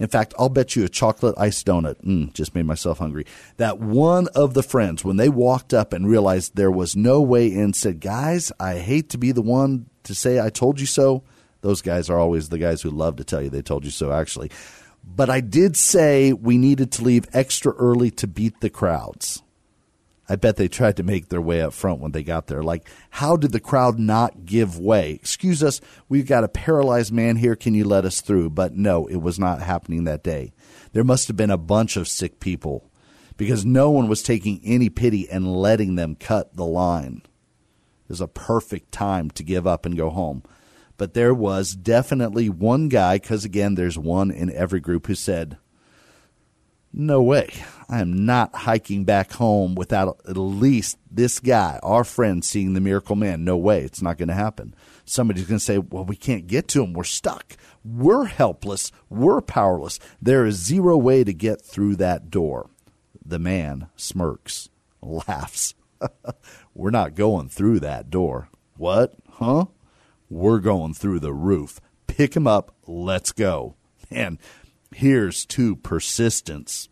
In 0.01 0.09
fact, 0.09 0.35
I'll 0.37 0.49
bet 0.49 0.75
you 0.75 0.85
a 0.85 0.89
chocolate 0.89 1.37
iced 1.39 1.65
donut, 1.65 2.03
mm, 2.03 2.33
just 2.33 2.57
made 2.57 2.67
myself 2.67 2.99
hungry, 2.99 3.25
that 3.57 3.79
one 3.79 4.27
of 4.35 4.55
the 4.55 4.65
friends, 4.65 5.05
when 5.05 5.17
they 5.17 5.29
walked 5.29 5.73
up 5.73 5.93
and 5.93 6.09
realized 6.09 6.57
there 6.57 6.73
was 6.73 6.97
no 6.97 7.23
way 7.23 7.47
in, 7.47 7.73
said, 7.73 8.01
Guys, 8.01 8.51
I 8.59 8.79
hate 8.79 9.11
to 9.11 9.17
be 9.17 9.31
the 9.31 9.43
one 9.43 9.87
to 10.03 10.13
say 10.13 10.41
I 10.41 10.51
told 10.51 10.81
you 10.81 10.87
so. 10.87 11.23
Those 11.61 11.83
guys 11.83 12.11
are 12.11 12.19
always 12.19 12.49
the 12.49 12.59
guys 12.59 12.83
who 12.83 12.91
love 12.91 13.15
to 13.19 13.25
tell 13.25 13.41
you 13.41 13.49
they 13.49 13.63
told 13.63 13.85
you 13.85 13.93
so, 13.93 14.11
actually. 14.11 14.51
But 15.05 15.31
I 15.31 15.39
did 15.41 15.77
say 15.77 16.33
we 16.33 16.59
needed 16.59 16.91
to 16.93 17.05
leave 17.05 17.29
extra 17.33 17.73
early 17.75 18.11
to 18.11 18.27
beat 18.27 18.61
the 18.61 18.71
crowds. 18.71 19.41
I 20.33 20.37
bet 20.37 20.57
they 20.57 20.67
tried 20.67 20.97
to 20.97 21.03
make 21.03 21.29
their 21.29 21.43
way 21.43 21.61
up 21.61 21.75
front 21.75 22.01
when 22.01 22.13
they 22.13 22.23
got 22.23 22.47
there. 22.47 22.63
Like, 22.63 22.89
how 23.11 23.37
did 23.37 23.53
the 23.53 23.61
crowd 23.61 23.99
not 23.99 24.47
give 24.47 24.79
way? 24.79 25.11
Excuse 25.11 25.63
us, 25.63 25.79
we've 26.09 26.27
got 26.27 26.43
a 26.43 26.49
paralyzed 26.49 27.13
man 27.13 27.37
here. 27.37 27.55
Can 27.55 27.75
you 27.75 27.85
let 27.85 28.07
us 28.07 28.23
through? 28.23 28.49
But 28.49 28.75
no, 28.75 29.07
it 29.09 29.19
was 29.19 29.39
not 29.39 29.61
happening 29.61 30.05
that 30.05 30.25
day. 30.25 30.55
There 30.95 31.05
must 31.05 31.29
have 31.29 31.37
been 31.37 31.51
a 31.51 31.59
bunch 31.59 31.99
of 31.99 32.09
sick 32.09 32.41
people 32.41 32.91
because 33.37 33.67
no 33.67 33.91
one 33.91 34.09
was 34.09 34.23
taking 34.23 34.63
any 34.65 34.89
pity 34.89 35.29
and 35.29 35.55
letting 35.55 35.97
them 35.97 36.15
cut 36.15 36.57
the 36.57 36.65
line. 36.65 37.21
It 38.05 38.09
was 38.09 38.23
a 38.23 38.27
perfect 38.27 38.91
time 38.91 39.31
to 39.33 39.43
give 39.43 39.67
up 39.67 39.85
and 39.85 39.99
go 39.99 40.09
home. 40.09 40.45
But 40.97 41.13
there 41.13 41.35
was 41.35 41.75
definitely 41.75 42.49
one 42.49 42.89
guy, 42.89 43.17
because 43.17 43.45
again, 43.45 43.75
there's 43.75 43.99
one 43.99 44.31
in 44.31 44.51
every 44.51 44.81
group, 44.81 45.09
who 45.09 45.15
said, 45.15 45.59
no 46.93 47.23
way. 47.23 47.51
I 47.89 48.01
am 48.01 48.25
not 48.25 48.55
hiking 48.55 49.05
back 49.05 49.33
home 49.33 49.75
without 49.75 50.21
at 50.29 50.37
least 50.37 50.99
this 51.11 51.41
guy, 51.41 51.79
our 51.83 52.05
friend, 52.05 52.45
seeing 52.45 52.75
the 52.75 52.81
miracle 52.81 53.17
man. 53.17 53.45
No 53.45 53.57
way. 53.57 53.83
It's 53.83 54.03
not 54.03 54.19
going 54.19 54.29
to 54.29 54.35
happen. 54.35 54.75
Somebody's 55.05 55.47
going 55.47 55.59
to 55.59 55.65
say, 55.65 55.79
well, 55.79 56.05
we 56.05 56.17
can't 56.17 56.47
get 56.47 56.69
to 56.69 56.83
him. 56.83 56.93
We're 56.93 57.05
stuck. 57.05 57.57
We're 57.85 58.25
helpless. 58.25 58.93
We're 59.11 59.41
powerless. 59.41 59.99
There 60.21 60.47
is 60.47 60.57
zero 60.57 60.97
way 60.97 61.25
to 61.25 61.33
get 61.33 61.61
through 61.61 61.97
that 61.97 62.31
door. 62.31 62.71
The 63.25 63.39
man 63.39 63.89
smirks, 63.97 64.69
laughs. 65.01 65.75
We're 66.75 66.91
not 66.91 67.15
going 67.15 67.49
through 67.49 67.81
that 67.81 68.11
door. 68.11 68.49
What? 68.77 69.15
Huh? 69.31 69.67
We're 70.29 70.59
going 70.59 70.95
through 70.95 71.21
the 71.21 71.33
roof. 71.33 71.81
Pick 72.07 72.35
him 72.35 72.47
up. 72.47 72.75
Let's 72.87 73.33
go. 73.33 73.77
Man, 74.11 74.39
Here's 74.95 75.45
to 75.47 75.77
persistence. 75.77 76.89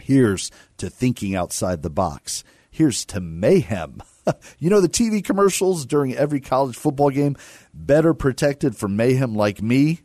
Here's 0.00 0.50
to 0.78 0.88
thinking 0.88 1.34
outside 1.34 1.82
the 1.82 1.90
box. 1.90 2.44
Here's 2.70 3.04
to 3.06 3.20
mayhem. 3.20 4.02
you 4.58 4.70
know 4.70 4.80
the 4.80 4.88
TV 4.88 5.22
commercials 5.22 5.84
during 5.84 6.14
every 6.14 6.40
college 6.40 6.76
football 6.76 7.10
game? 7.10 7.36
Better 7.74 8.14
protected 8.14 8.76
from 8.76 8.96
mayhem 8.96 9.34
like 9.34 9.60
me? 9.60 10.00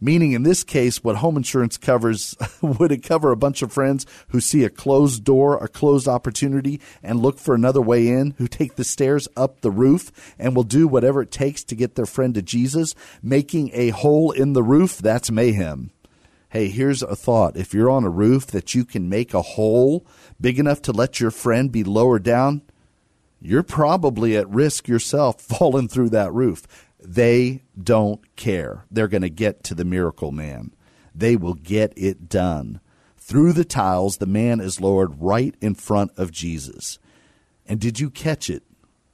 Meaning, 0.00 0.32
in 0.32 0.42
this 0.42 0.64
case, 0.64 1.04
what 1.04 1.16
home 1.16 1.36
insurance 1.36 1.76
covers 1.76 2.34
would 2.60 2.90
it 2.90 3.04
cover 3.04 3.30
a 3.30 3.36
bunch 3.36 3.62
of 3.62 3.72
friends 3.72 4.04
who 4.28 4.40
see 4.40 4.64
a 4.64 4.70
closed 4.70 5.22
door, 5.22 5.62
a 5.62 5.68
closed 5.68 6.08
opportunity, 6.08 6.80
and 7.04 7.20
look 7.20 7.38
for 7.38 7.54
another 7.54 7.80
way 7.80 8.08
in, 8.08 8.34
who 8.38 8.48
take 8.48 8.74
the 8.74 8.82
stairs 8.82 9.28
up 9.36 9.60
the 9.60 9.70
roof 9.70 10.10
and 10.40 10.56
will 10.56 10.64
do 10.64 10.88
whatever 10.88 11.22
it 11.22 11.30
takes 11.30 11.62
to 11.64 11.76
get 11.76 11.94
their 11.94 12.06
friend 12.06 12.34
to 12.34 12.42
Jesus, 12.42 12.96
making 13.22 13.70
a 13.74 13.90
hole 13.90 14.32
in 14.32 14.54
the 14.54 14.62
roof? 14.62 14.98
That's 14.98 15.30
mayhem 15.30 15.92
hey, 16.52 16.68
here's 16.68 17.02
a 17.02 17.16
thought. 17.16 17.56
If 17.56 17.72
you're 17.72 17.88
on 17.88 18.04
a 18.04 18.10
roof 18.10 18.48
that 18.48 18.74
you 18.74 18.84
can 18.84 19.08
make 19.08 19.32
a 19.32 19.40
hole 19.40 20.06
big 20.38 20.58
enough 20.58 20.82
to 20.82 20.92
let 20.92 21.18
your 21.18 21.30
friend 21.30 21.72
be 21.72 21.82
lowered 21.82 22.24
down, 22.24 22.60
you're 23.40 23.62
probably 23.62 24.36
at 24.36 24.50
risk 24.50 24.86
yourself 24.86 25.40
falling 25.40 25.88
through 25.88 26.10
that 26.10 26.30
roof. 26.30 26.66
They 27.00 27.62
don't 27.82 28.20
care. 28.36 28.84
They're 28.90 29.08
going 29.08 29.22
to 29.22 29.30
get 29.30 29.64
to 29.64 29.74
the 29.74 29.86
miracle 29.86 30.30
man. 30.30 30.72
They 31.14 31.36
will 31.36 31.54
get 31.54 31.94
it 31.96 32.28
done. 32.28 32.80
Through 33.16 33.54
the 33.54 33.64
tiles, 33.64 34.18
the 34.18 34.26
man 34.26 34.60
is 34.60 34.78
lowered 34.78 35.22
right 35.22 35.54
in 35.62 35.74
front 35.74 36.12
of 36.18 36.32
Jesus. 36.32 36.98
And 37.66 37.80
did 37.80 37.98
you 37.98 38.10
catch 38.10 38.50
it 38.50 38.62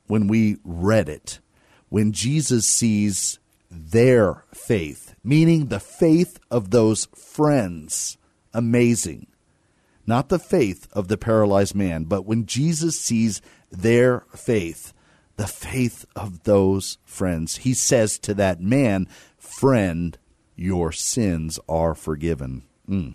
when 0.08 0.26
we 0.26 0.56
read 0.64 1.08
it? 1.08 1.38
When 1.88 2.10
Jesus 2.10 2.66
sees 2.66 3.38
their 3.70 4.44
faith, 4.52 5.07
meaning 5.22 5.66
the 5.66 5.80
faith 5.80 6.38
of 6.50 6.70
those 6.70 7.06
friends. 7.14 8.16
Amazing. 8.52 9.26
Not 10.06 10.30
the 10.30 10.38
faith 10.38 10.88
of 10.92 11.08
the 11.08 11.18
paralyzed 11.18 11.74
man, 11.74 12.04
but 12.04 12.24
when 12.24 12.46
Jesus 12.46 12.98
sees 12.98 13.42
their 13.70 14.24
faith, 14.34 14.94
the 15.36 15.46
faith 15.46 16.06
of 16.16 16.44
those 16.44 16.98
friends, 17.04 17.58
he 17.58 17.74
says 17.74 18.18
to 18.20 18.34
that 18.34 18.60
man, 18.60 19.06
Friend, 19.36 20.16
your 20.56 20.92
sins 20.92 21.60
are 21.68 21.94
forgiven. 21.94 22.64
Mm. 22.88 23.14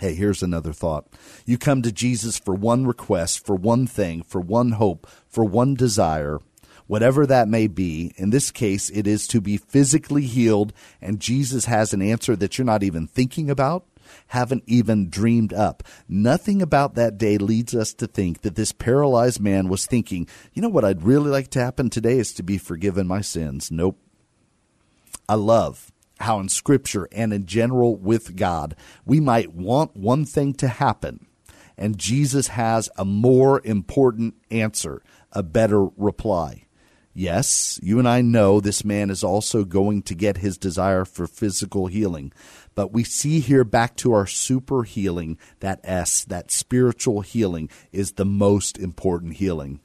Hey, 0.00 0.14
here's 0.14 0.42
another 0.42 0.72
thought. 0.72 1.06
You 1.46 1.56
come 1.56 1.82
to 1.82 1.92
Jesus 1.92 2.38
for 2.38 2.54
one 2.54 2.86
request, 2.86 3.44
for 3.46 3.54
one 3.54 3.86
thing, 3.86 4.22
for 4.22 4.40
one 4.40 4.72
hope, 4.72 5.06
for 5.28 5.44
one 5.44 5.74
desire 5.74 6.40
whatever 6.86 7.26
that 7.26 7.48
may 7.48 7.66
be. 7.66 8.12
In 8.16 8.30
this 8.30 8.50
case, 8.50 8.90
it 8.90 9.06
is 9.06 9.26
to 9.28 9.40
be 9.40 9.56
physically 9.56 10.22
healed, 10.22 10.72
and 11.00 11.20
Jesus 11.20 11.64
has 11.66 11.92
an 11.92 12.02
answer 12.02 12.36
that 12.36 12.58
you're 12.58 12.64
not 12.64 12.82
even 12.82 13.06
thinking 13.06 13.50
about, 13.50 13.86
haven't 14.28 14.64
even 14.66 15.08
dreamed 15.08 15.52
up. 15.52 15.82
Nothing 16.08 16.60
about 16.60 16.94
that 16.94 17.18
day 17.18 17.38
leads 17.38 17.74
us 17.74 17.94
to 17.94 18.06
think 18.06 18.42
that 18.42 18.54
this 18.54 18.72
paralyzed 18.72 19.40
man 19.40 19.68
was 19.68 19.86
thinking, 19.86 20.28
you 20.52 20.62
know 20.62 20.68
what 20.68 20.84
I'd 20.84 21.02
really 21.02 21.30
like 21.30 21.48
to 21.50 21.60
happen 21.60 21.90
today 21.90 22.18
is 22.18 22.32
to 22.34 22.42
be 22.42 22.58
forgiven 22.58 23.06
my 23.06 23.20
sins. 23.20 23.70
Nope. 23.70 23.98
I 25.28 25.34
love 25.34 25.90
how 26.20 26.38
in 26.38 26.48
Scripture 26.48 27.08
and 27.12 27.32
in 27.32 27.46
general 27.46 27.96
with 27.96 28.36
God, 28.36 28.76
we 29.04 29.20
might 29.20 29.54
want 29.54 29.96
one 29.96 30.24
thing 30.24 30.52
to 30.54 30.68
happen, 30.68 31.26
and 31.76 31.98
Jesus 31.98 32.48
has 32.48 32.88
a 32.96 33.04
more 33.04 33.60
important 33.64 34.34
answer, 34.50 35.02
a 35.32 35.42
better 35.42 35.86
reply. 35.96 36.63
Yes, 37.16 37.78
you 37.80 38.00
and 38.00 38.08
I 38.08 38.22
know 38.22 38.58
this 38.58 38.84
man 38.84 39.08
is 39.08 39.22
also 39.22 39.64
going 39.64 40.02
to 40.02 40.16
get 40.16 40.38
his 40.38 40.58
desire 40.58 41.04
for 41.04 41.28
physical 41.28 41.86
healing. 41.86 42.32
But 42.74 42.92
we 42.92 43.04
see 43.04 43.38
here 43.38 43.62
back 43.62 43.94
to 43.98 44.12
our 44.12 44.26
super 44.26 44.82
healing, 44.82 45.38
that 45.60 45.78
S, 45.84 46.24
that 46.24 46.50
spiritual 46.50 47.20
healing 47.20 47.70
is 47.92 48.12
the 48.12 48.24
most 48.24 48.76
important 48.76 49.34
healing. 49.34 49.78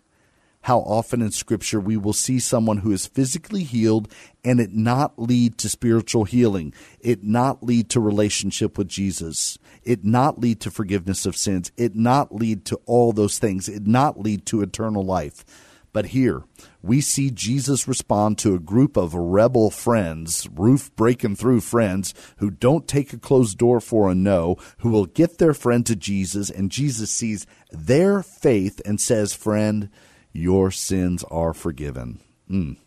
How 0.64 0.80
often 0.80 1.22
in 1.22 1.30
Scripture 1.30 1.80
we 1.80 1.98
will 1.98 2.14
see 2.14 2.40
someone 2.40 2.80
who 2.80 2.92
is 2.92 3.06
physically 3.06 3.64
healed 3.64 4.12
and 4.44 4.60
it 4.60 4.74
not 4.74 5.20
lead 5.20 5.60
to 5.60 5.70
spiritual 5.70 6.26
healing, 6.26 6.74
it 7.00 7.24
not 7.24 7.64
lead 7.64 7.92
to 7.92 8.00
relationship 8.00 8.76
with 8.76 8.88
Jesus, 8.90 9.60
it 9.84 10.04
not 10.04 10.40
lead 10.40 10.60
to 10.62 10.72
forgiveness 10.72 11.28
of 11.28 11.38
sins, 11.38 11.72
it 11.78 11.96
not 11.96 12.34
lead 12.34 12.66
to 12.66 12.80
all 12.88 13.14
those 13.14 13.38
things, 13.38 13.70
it 13.70 13.86
not 13.86 14.20
lead 14.20 14.48
to 14.48 14.62
eternal 14.64 15.06
life. 15.06 15.46
But 15.94 16.08
here, 16.08 16.44
we 16.82 17.02
see 17.02 17.30
Jesus 17.30 17.88
respond 17.88 18.38
to 18.40 18.56
a 18.56 18.60
group 18.60 18.96
of 18.96 19.14
rebel 19.14 19.70
friends, 19.70 20.48
roof 20.54 20.96
breaking 20.96 21.36
through 21.36 21.62
friends, 21.62 22.14
who 22.38 22.50
don't 22.50 22.88
take 22.88 23.12
a 23.12 23.18
closed 23.18 23.58
door 23.58 23.82
for 23.82 24.10
a 24.10 24.16
no, 24.16 24.56
who 24.80 24.90
will 24.90 25.06
get 25.06 25.38
their 25.38 25.54
friend 25.54 25.86
to 25.86 25.96
Jesus, 25.96 26.50
and 26.50 26.72
Jesus 26.72 27.12
sees 27.12 27.46
their 27.72 28.24
faith 28.24 28.82
and 28.86 29.02
says, 29.02 29.34
Friend, 29.34 29.90
your 30.32 30.72
sins 30.72 31.24
are 31.26 31.54
forgiven. 31.54 32.22
Mm. 32.50 32.78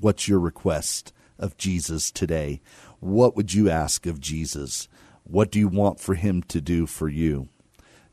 What's 0.00 0.26
your 0.26 0.40
request 0.40 1.12
of 1.38 1.56
Jesus 1.56 2.10
today? 2.10 2.60
What 2.98 3.36
would 3.36 3.54
you 3.54 3.70
ask 3.70 4.06
of 4.06 4.20
Jesus? 4.20 4.88
What 5.22 5.52
do 5.52 5.58
you 5.58 5.68
want 5.68 6.00
for 6.00 6.14
him 6.14 6.42
to 6.44 6.60
do 6.60 6.86
for 6.86 7.08
you? 7.08 7.48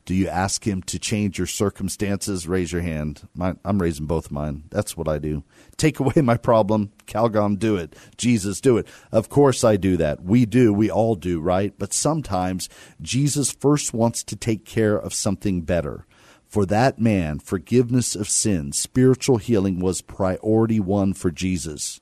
Do 0.06 0.16
you 0.16 0.28
ask 0.28 0.66
him 0.66 0.82
to 0.84 0.98
change 0.98 1.38
your 1.38 1.48
circumstances? 1.48 2.48
Raise 2.48 2.72
your 2.72 2.82
hand. 2.82 3.28
My, 3.36 3.56
I'm 3.64 3.80
raising 3.80 4.08
both 4.08 4.32
mine. 4.32 4.64
That's 4.72 4.98
what 4.98 5.08
I 5.08 5.20
do. 5.20 5.44
Take 5.78 6.00
away 6.00 6.22
my 6.24 6.38
problem. 6.38 6.92
Calgon, 7.06 7.60
do 7.60 7.76
it. 7.76 7.96
Jesus, 8.18 8.62
do 8.62 8.78
it. 8.78 8.88
Of 9.12 9.30
course 9.30 9.64
I 9.64 9.78
do 9.78 9.98
that. 9.98 10.24
We 10.24 10.46
do. 10.46 10.74
We 10.74 10.90
all 10.90 11.16
do, 11.16 11.40
right? 11.40 11.74
But 11.78 11.94
sometimes 11.94 12.68
Jesus 13.00 13.52
first 13.52 13.94
wants 13.94 14.24
to 14.24 14.36
take 14.36 14.66
care 14.66 14.98
of 14.98 15.14
something 15.14 15.62
better. 15.62 16.08
For 16.48 16.66
that 16.66 17.00
man, 17.00 17.40
forgiveness 17.40 18.16
of 18.16 18.28
sins, 18.28 18.78
spiritual 18.78 19.38
healing 19.38 19.80
was 19.80 20.02
priority 20.02 20.80
one 20.80 21.14
for 21.14 21.30
Jesus. 21.30 22.02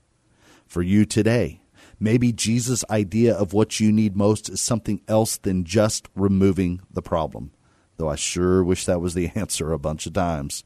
For 0.66 0.82
you 0.82 1.06
today, 1.06 1.62
maybe 2.00 2.32
Jesus' 2.32 2.86
idea 2.90 3.36
of 3.36 3.54
what 3.54 3.80
you 3.80 3.92
need 3.92 4.16
most 4.16 4.50
is 4.50 4.62
something 4.62 5.02
else 5.08 5.38
than 5.38 5.66
just 5.66 6.08
removing 6.16 6.82
the 6.90 7.02
problem 7.02 7.52
though 8.00 8.10
I 8.10 8.16
sure 8.16 8.64
wish 8.64 8.86
that 8.86 9.02
was 9.02 9.14
the 9.14 9.28
answer 9.36 9.72
a 9.72 9.78
bunch 9.78 10.08
of 10.08 10.14
times. 10.14 10.64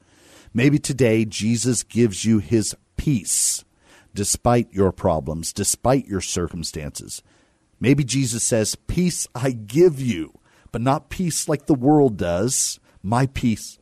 Maybe 0.54 0.80
today 0.80 1.26
Jesus 1.26 1.84
gives 1.84 2.24
you 2.24 2.40
his 2.40 2.76
peace, 2.96 3.66
despite 4.14 4.72
your 4.72 4.94
problems, 4.94 5.52
despite 5.52 6.06
your 6.06 6.22
circumstances. 6.22 7.22
Maybe 7.80 8.06
Jesus 8.06 8.44
says, 8.44 8.76
Peace 8.76 9.28
I 9.36 9.52
give 9.52 10.00
you, 10.00 10.40
but 10.72 10.82
not 10.82 11.10
peace 11.10 11.50
like 11.50 11.66
the 11.66 11.74
world 11.74 12.16
does. 12.16 12.80
My 13.02 13.28
peace 13.28 13.80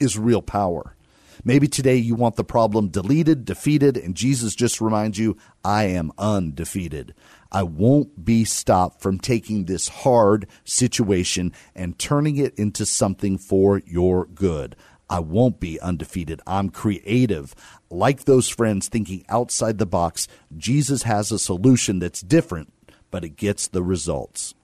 is 0.00 0.18
real 0.18 0.42
power. 0.42 0.96
Maybe 1.44 1.66
today 1.66 1.96
you 1.96 2.14
want 2.14 2.36
the 2.36 2.44
problem 2.44 2.88
deleted, 2.88 3.44
defeated, 3.44 3.96
and 3.96 4.14
Jesus 4.14 4.54
just 4.54 4.80
reminds 4.80 5.18
you, 5.18 5.36
I 5.64 5.84
am 5.84 6.12
undefeated. 6.16 7.14
I 7.50 7.64
won't 7.64 8.24
be 8.24 8.44
stopped 8.44 9.02
from 9.02 9.18
taking 9.18 9.64
this 9.64 9.88
hard 9.88 10.46
situation 10.64 11.52
and 11.74 11.98
turning 11.98 12.36
it 12.36 12.54
into 12.56 12.86
something 12.86 13.38
for 13.38 13.82
your 13.84 14.26
good. 14.26 14.76
I 15.10 15.18
won't 15.18 15.60
be 15.60 15.80
undefeated. 15.80 16.40
I'm 16.46 16.70
creative. 16.70 17.54
Like 17.90 18.24
those 18.24 18.48
friends 18.48 18.88
thinking 18.88 19.24
outside 19.28 19.78
the 19.78 19.84
box, 19.84 20.28
Jesus 20.56 21.02
has 21.02 21.30
a 21.32 21.38
solution 21.38 21.98
that's 21.98 22.22
different, 22.22 22.72
but 23.10 23.24
it 23.24 23.36
gets 23.36 23.68
the 23.68 23.82
results. 23.82 24.54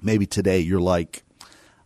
Maybe 0.00 0.26
today 0.26 0.60
you're 0.60 0.80
like, 0.80 1.24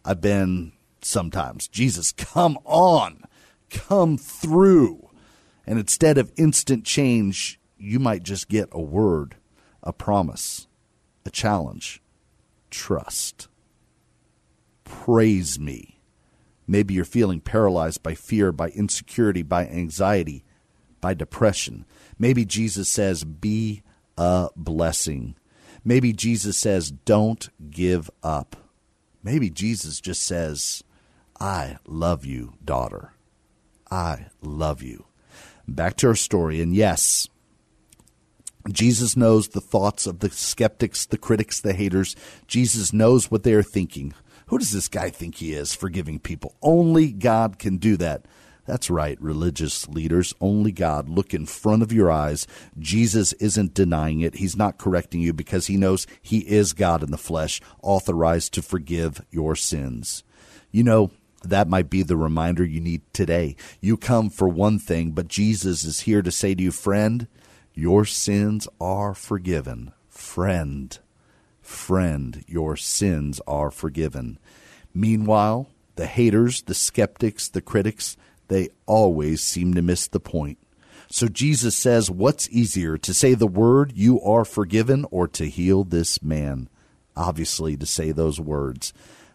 I've 0.05 0.21
been 0.21 0.73
sometimes, 1.01 1.67
Jesus, 1.67 2.13
come 2.17 2.59
on, 2.65 3.25
come 3.73 4.19
through. 4.19 5.09
And 5.67 5.79
instead 5.79 6.19
of 6.19 6.33
instant 6.37 6.85
change, 6.85 7.61
you 7.79 7.99
might 7.99 8.23
just 8.23 8.49
get 8.49 8.69
a 8.73 8.81
word 8.81 9.37
a 9.83 9.93
promise, 9.93 10.69
a 11.27 11.31
challenge, 11.31 12.01
trust. 12.71 13.49
Praise 14.85 15.59
me. 15.59 16.01
Maybe 16.69 16.95
you're 16.95 17.05
feeling 17.05 17.41
paralyzed 17.41 18.03
by 18.03 18.15
fear, 18.15 18.53
by 18.53 18.69
insecurity, 18.69 19.43
by 19.43 19.67
anxiety, 19.67 20.45
by 21.01 21.15
depression. 21.15 21.85
Maybe 22.19 22.45
Jesus 22.45 22.89
says, 22.89 23.25
Be 23.25 23.83
a 24.17 24.51
blessing. 24.55 25.35
Maybe 25.85 26.13
Jesus 26.13 26.57
says, 26.57 26.93
Don't 26.93 27.49
give 27.71 28.09
up. 28.23 28.57
Maybe 29.23 29.51
Jesus 29.51 30.01
just 30.01 30.23
says, 30.23 30.85
I 31.41 31.79
love 31.87 32.25
you, 32.25 32.55
daughter. 32.65 33.15
I 33.93 34.29
love 34.41 34.83
you. 34.83 35.05
Back 35.69 35.97
to 35.99 36.07
our 36.07 36.15
story. 36.15 36.63
And 36.63 36.75
yes, 36.75 37.29
Jesus 38.71 39.19
knows 39.19 39.49
the 39.49 39.61
thoughts 39.61 40.07
of 40.07 40.21
the 40.21 40.31
skeptics, 40.31 41.05
the 41.05 41.19
critics, 41.19 41.61
the 41.61 41.75
haters. 41.75 42.17
Jesus 42.47 42.95
knows 42.95 43.31
what 43.31 43.43
they 43.43 43.53
are 43.53 43.63
thinking. 43.63 44.15
Who 44.47 44.57
does 44.57 44.73
this 44.73 44.89
guy 44.89 45.11
think 45.11 45.35
he 45.35 45.53
is, 45.53 45.75
forgiving 45.75 46.21
people? 46.21 46.57
Only 46.63 47.13
God 47.13 47.59
can 47.59 47.77
do 47.77 47.99
that. 47.99 48.25
That's 48.65 48.89
right, 48.89 49.21
religious 49.21 49.87
leaders. 49.87 50.33
Only 50.41 50.73
God. 50.73 51.11
Look 51.11 51.35
in 51.35 51.45
front 51.45 51.83
of 51.83 51.93
your 51.93 52.11
eyes. 52.11 52.47
Jesus 52.79 53.35
isn't 53.35 53.75
denying 53.75 54.21
it. 54.21 54.37
He's 54.37 54.57
not 54.57 54.79
correcting 54.79 55.21
you 55.21 55.35
because 55.35 55.67
he 55.67 55.77
knows 55.77 56.07
he 56.23 56.39
is 56.39 56.73
God 56.73 57.03
in 57.03 57.11
the 57.11 57.19
flesh, 57.19 57.61
authorized 57.83 58.55
to 58.55 58.63
forgive 58.63 59.21
your 59.31 59.55
sins. 59.55 60.25
You 60.71 60.83
know, 60.83 61.11
that 61.45 61.69
might 61.69 61.91
be 61.91 62.03
the 62.03 62.17
reminder 62.17 62.65
you 62.65 62.81
need 62.81 63.03
today. 63.13 63.57
You 63.81 63.97
come 63.97 64.31
for 64.31 64.49
one 64.49 64.79
thing, 64.79 65.13
but 65.13 65.29
Jesus 65.29 65.85
is 65.85 66.01
here 66.01 66.23
to 66.23 66.31
say 66.31 66.55
to 66.55 66.63
you, 66.63 66.71
friend, 66.71 67.27
your 67.75 68.05
sins 68.05 68.69
are 68.81 69.15
forgiven. 69.15 69.93
Friend, 70.09 70.99
friend, 71.61 72.45
your 72.47 72.77
sins 72.77 73.41
are 73.47 73.71
forgiven. 73.71 74.39
Meanwhile, 74.95 75.69
the 75.97 76.07
haters, 76.07 76.63
the 76.63 76.75
skeptics, 76.75 77.49
the 77.49 77.61
critics, 77.61 78.17
they 78.49 78.69
always 78.87 79.43
seem 79.43 79.75
to 79.75 79.83
miss 79.83 80.07
the 80.07 80.21
point. 80.21 80.59
So 81.09 81.29
Jesus 81.29 81.77
says, 81.77 82.11
What's 82.11 82.49
easier, 82.51 82.97
to 82.99 83.15
say 83.15 83.35
the 83.35 83.47
word, 83.47 83.93
you 83.95 84.21
are 84.23 84.45
forgiven, 84.45 85.05
or 85.11 85.29
to 85.29 85.49
heal 85.49 85.85
this 85.85 86.23
man? 86.23 86.69
Obviously, 87.17 87.77
to 87.77 87.87
say 87.87 88.13
those 88.13 88.41
words. 88.41 88.93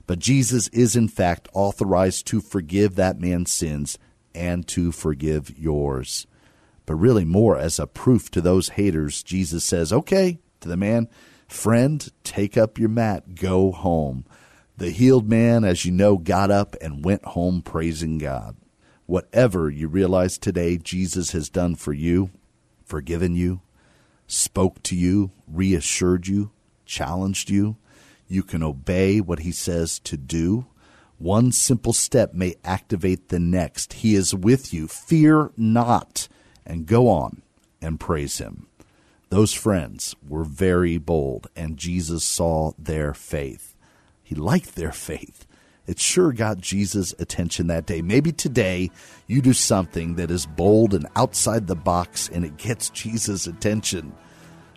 But 0.08 0.20
Jesus 0.20 0.68
is, 0.70 0.96
in 0.96 1.08
fact, 1.08 1.48
authorized 1.54 2.26
to 2.28 2.42
forgive 2.42 2.96
that 2.96 3.20
man's 3.20 3.52
sins 3.52 4.00
and 4.34 4.68
to 4.70 4.92
forgive 4.92 5.58
yours 5.58 6.26
but 6.88 6.96
really 6.96 7.26
more 7.26 7.58
as 7.58 7.78
a 7.78 7.86
proof 7.86 8.32
to 8.32 8.42
those 8.42 8.70
haters. 8.70 9.22
Jesus 9.22 9.64
says, 9.64 9.94
Okay, 9.94 10.40
to 10.62 10.68
the 10.68 10.78
man, 10.78 11.08
friend, 11.48 12.12
take 12.24 12.58
up 12.58 12.80
your 12.80 12.90
mat, 12.90 13.36
go 13.36 13.72
home. 13.72 14.26
The 14.78 14.90
healed 14.90 15.30
man, 15.30 15.64
as 15.64 15.86
you 15.86 15.92
know, 15.92 16.18
got 16.18 16.50
up 16.50 16.76
and 16.82 17.06
went 17.06 17.26
home 17.26 17.62
praising 17.62 18.18
God. 18.18 18.56
Whatever 19.06 19.70
you 19.70 19.88
realize 19.88 20.38
today 20.38 20.78
Jesus 20.78 21.32
has 21.32 21.50
done 21.50 21.76
for 21.76 21.94
you, 21.94 22.32
forgiven 22.86 23.36
you, 23.36 23.62
spoke 24.26 24.82
to 24.84 24.96
you, 24.96 25.32
reassured 25.48 26.28
you, 26.28 26.52
challenged 26.86 27.50
you, 27.50 27.76
you 28.28 28.44
can 28.44 28.64
obey 28.64 29.22
what 29.22 29.40
he 29.40 29.52
says 29.52 30.00
to 30.00 30.18
do. 30.18 30.66
One 31.18 31.52
simple 31.52 31.94
step 31.94 32.34
may 32.34 32.56
activate 32.64 33.30
the 33.30 33.40
next. 33.40 33.94
He 33.94 34.16
is 34.16 34.36
with 34.36 34.74
you. 34.74 34.88
Fear 34.88 35.52
not 35.58 36.28
and 36.66 36.86
go 36.86 37.10
on 37.10 37.42
and 37.82 38.00
praise 38.00 38.38
him. 38.38 38.68
Those 39.30 39.54
friends 39.54 40.16
were 40.28 40.44
very 40.46 40.98
bold, 40.98 41.48
and 41.56 41.78
Jesus 41.78 42.24
saw 42.24 42.72
their 42.78 43.14
faith. 43.14 43.76
He 44.24 44.36
liked 44.36 44.76
their 44.76 44.92
faith. 44.92 45.46
It 45.86 46.00
sure 46.00 46.34
got 46.34 46.60
Jesus' 46.60 47.14
attention 47.18 47.68
that 47.68 47.86
day. 47.86 48.02
Maybe 48.02 48.34
today 48.34 48.92
you 49.26 49.42
do 49.42 49.54
something 49.54 50.16
that 50.16 50.30
is 50.30 50.46
bold 50.46 50.94
and 50.94 51.08
outside 51.16 51.68
the 51.68 51.76
box 51.76 52.30
and 52.30 52.44
it 52.44 52.58
gets 52.58 52.90
Jesus' 52.90 53.48
attention. 53.48 54.14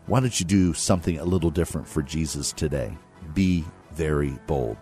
Why 0.07 0.21
don't 0.21 0.39
you 0.39 0.47
do 0.47 0.73
something 0.73 1.19
a 1.19 1.25
little 1.25 1.51
different 1.51 1.89
for 1.89 2.03
Jesus 2.03 2.53
today? 2.53 2.97
Be 3.35 3.65
very 3.93 4.39
bold. 4.47 4.77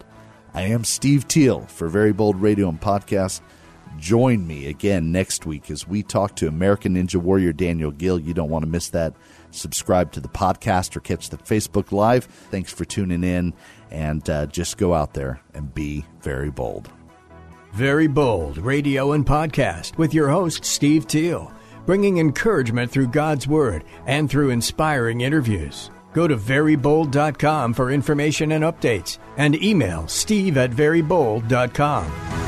I 0.54 0.62
am 0.62 0.84
Steve 0.84 1.28
Teal 1.28 1.60
for 1.66 1.88
Very 1.88 2.12
Bold 2.12 2.40
Radio 2.40 2.68
and 2.68 2.80
Podcast. 2.80 3.40
Join 3.98 4.46
me 4.46 4.66
again 4.66 5.12
next 5.12 5.46
week 5.46 5.70
as 5.70 5.86
we 5.88 6.02
talk 6.02 6.36
to 6.36 6.48
American 6.48 6.94
Ninja 6.94 7.16
Warrior 7.16 7.52
Daniel 7.52 7.90
Gil. 7.90 8.18
You 8.18 8.34
don't 8.34 8.50
want 8.50 8.64
to 8.64 8.70
miss 8.70 8.90
that. 8.90 9.14
Subscribe 9.50 10.12
to 10.12 10.20
the 10.20 10.28
podcast 10.28 10.96
or 10.96 11.00
catch 11.00 11.30
the 11.30 11.36
Facebook 11.38 11.90
Live. 11.90 12.24
Thanks 12.24 12.72
for 12.72 12.84
tuning 12.84 13.24
in, 13.24 13.54
and 13.90 14.28
uh, 14.28 14.46
just 14.46 14.76
go 14.76 14.94
out 14.94 15.14
there 15.14 15.40
and 15.54 15.74
be 15.74 16.04
very 16.20 16.50
bold. 16.50 16.90
Very 17.72 18.06
Bold 18.06 18.58
Radio 18.58 19.12
and 19.12 19.26
Podcast 19.26 19.98
with 19.98 20.14
your 20.14 20.28
host, 20.28 20.64
Steve 20.64 21.06
Teal, 21.06 21.52
bringing 21.86 22.18
encouragement 22.18 22.90
through 22.90 23.08
God's 23.08 23.46
Word 23.46 23.84
and 24.06 24.30
through 24.30 24.50
inspiring 24.50 25.20
interviews. 25.20 25.90
Go 26.12 26.26
to 26.28 26.36
verybold.com 26.36 27.74
for 27.74 27.90
information 27.90 28.52
and 28.52 28.64
updates, 28.64 29.18
and 29.36 29.54
email 29.62 30.08
steve 30.08 30.56
at 30.56 30.70
verybold.com. 30.70 32.47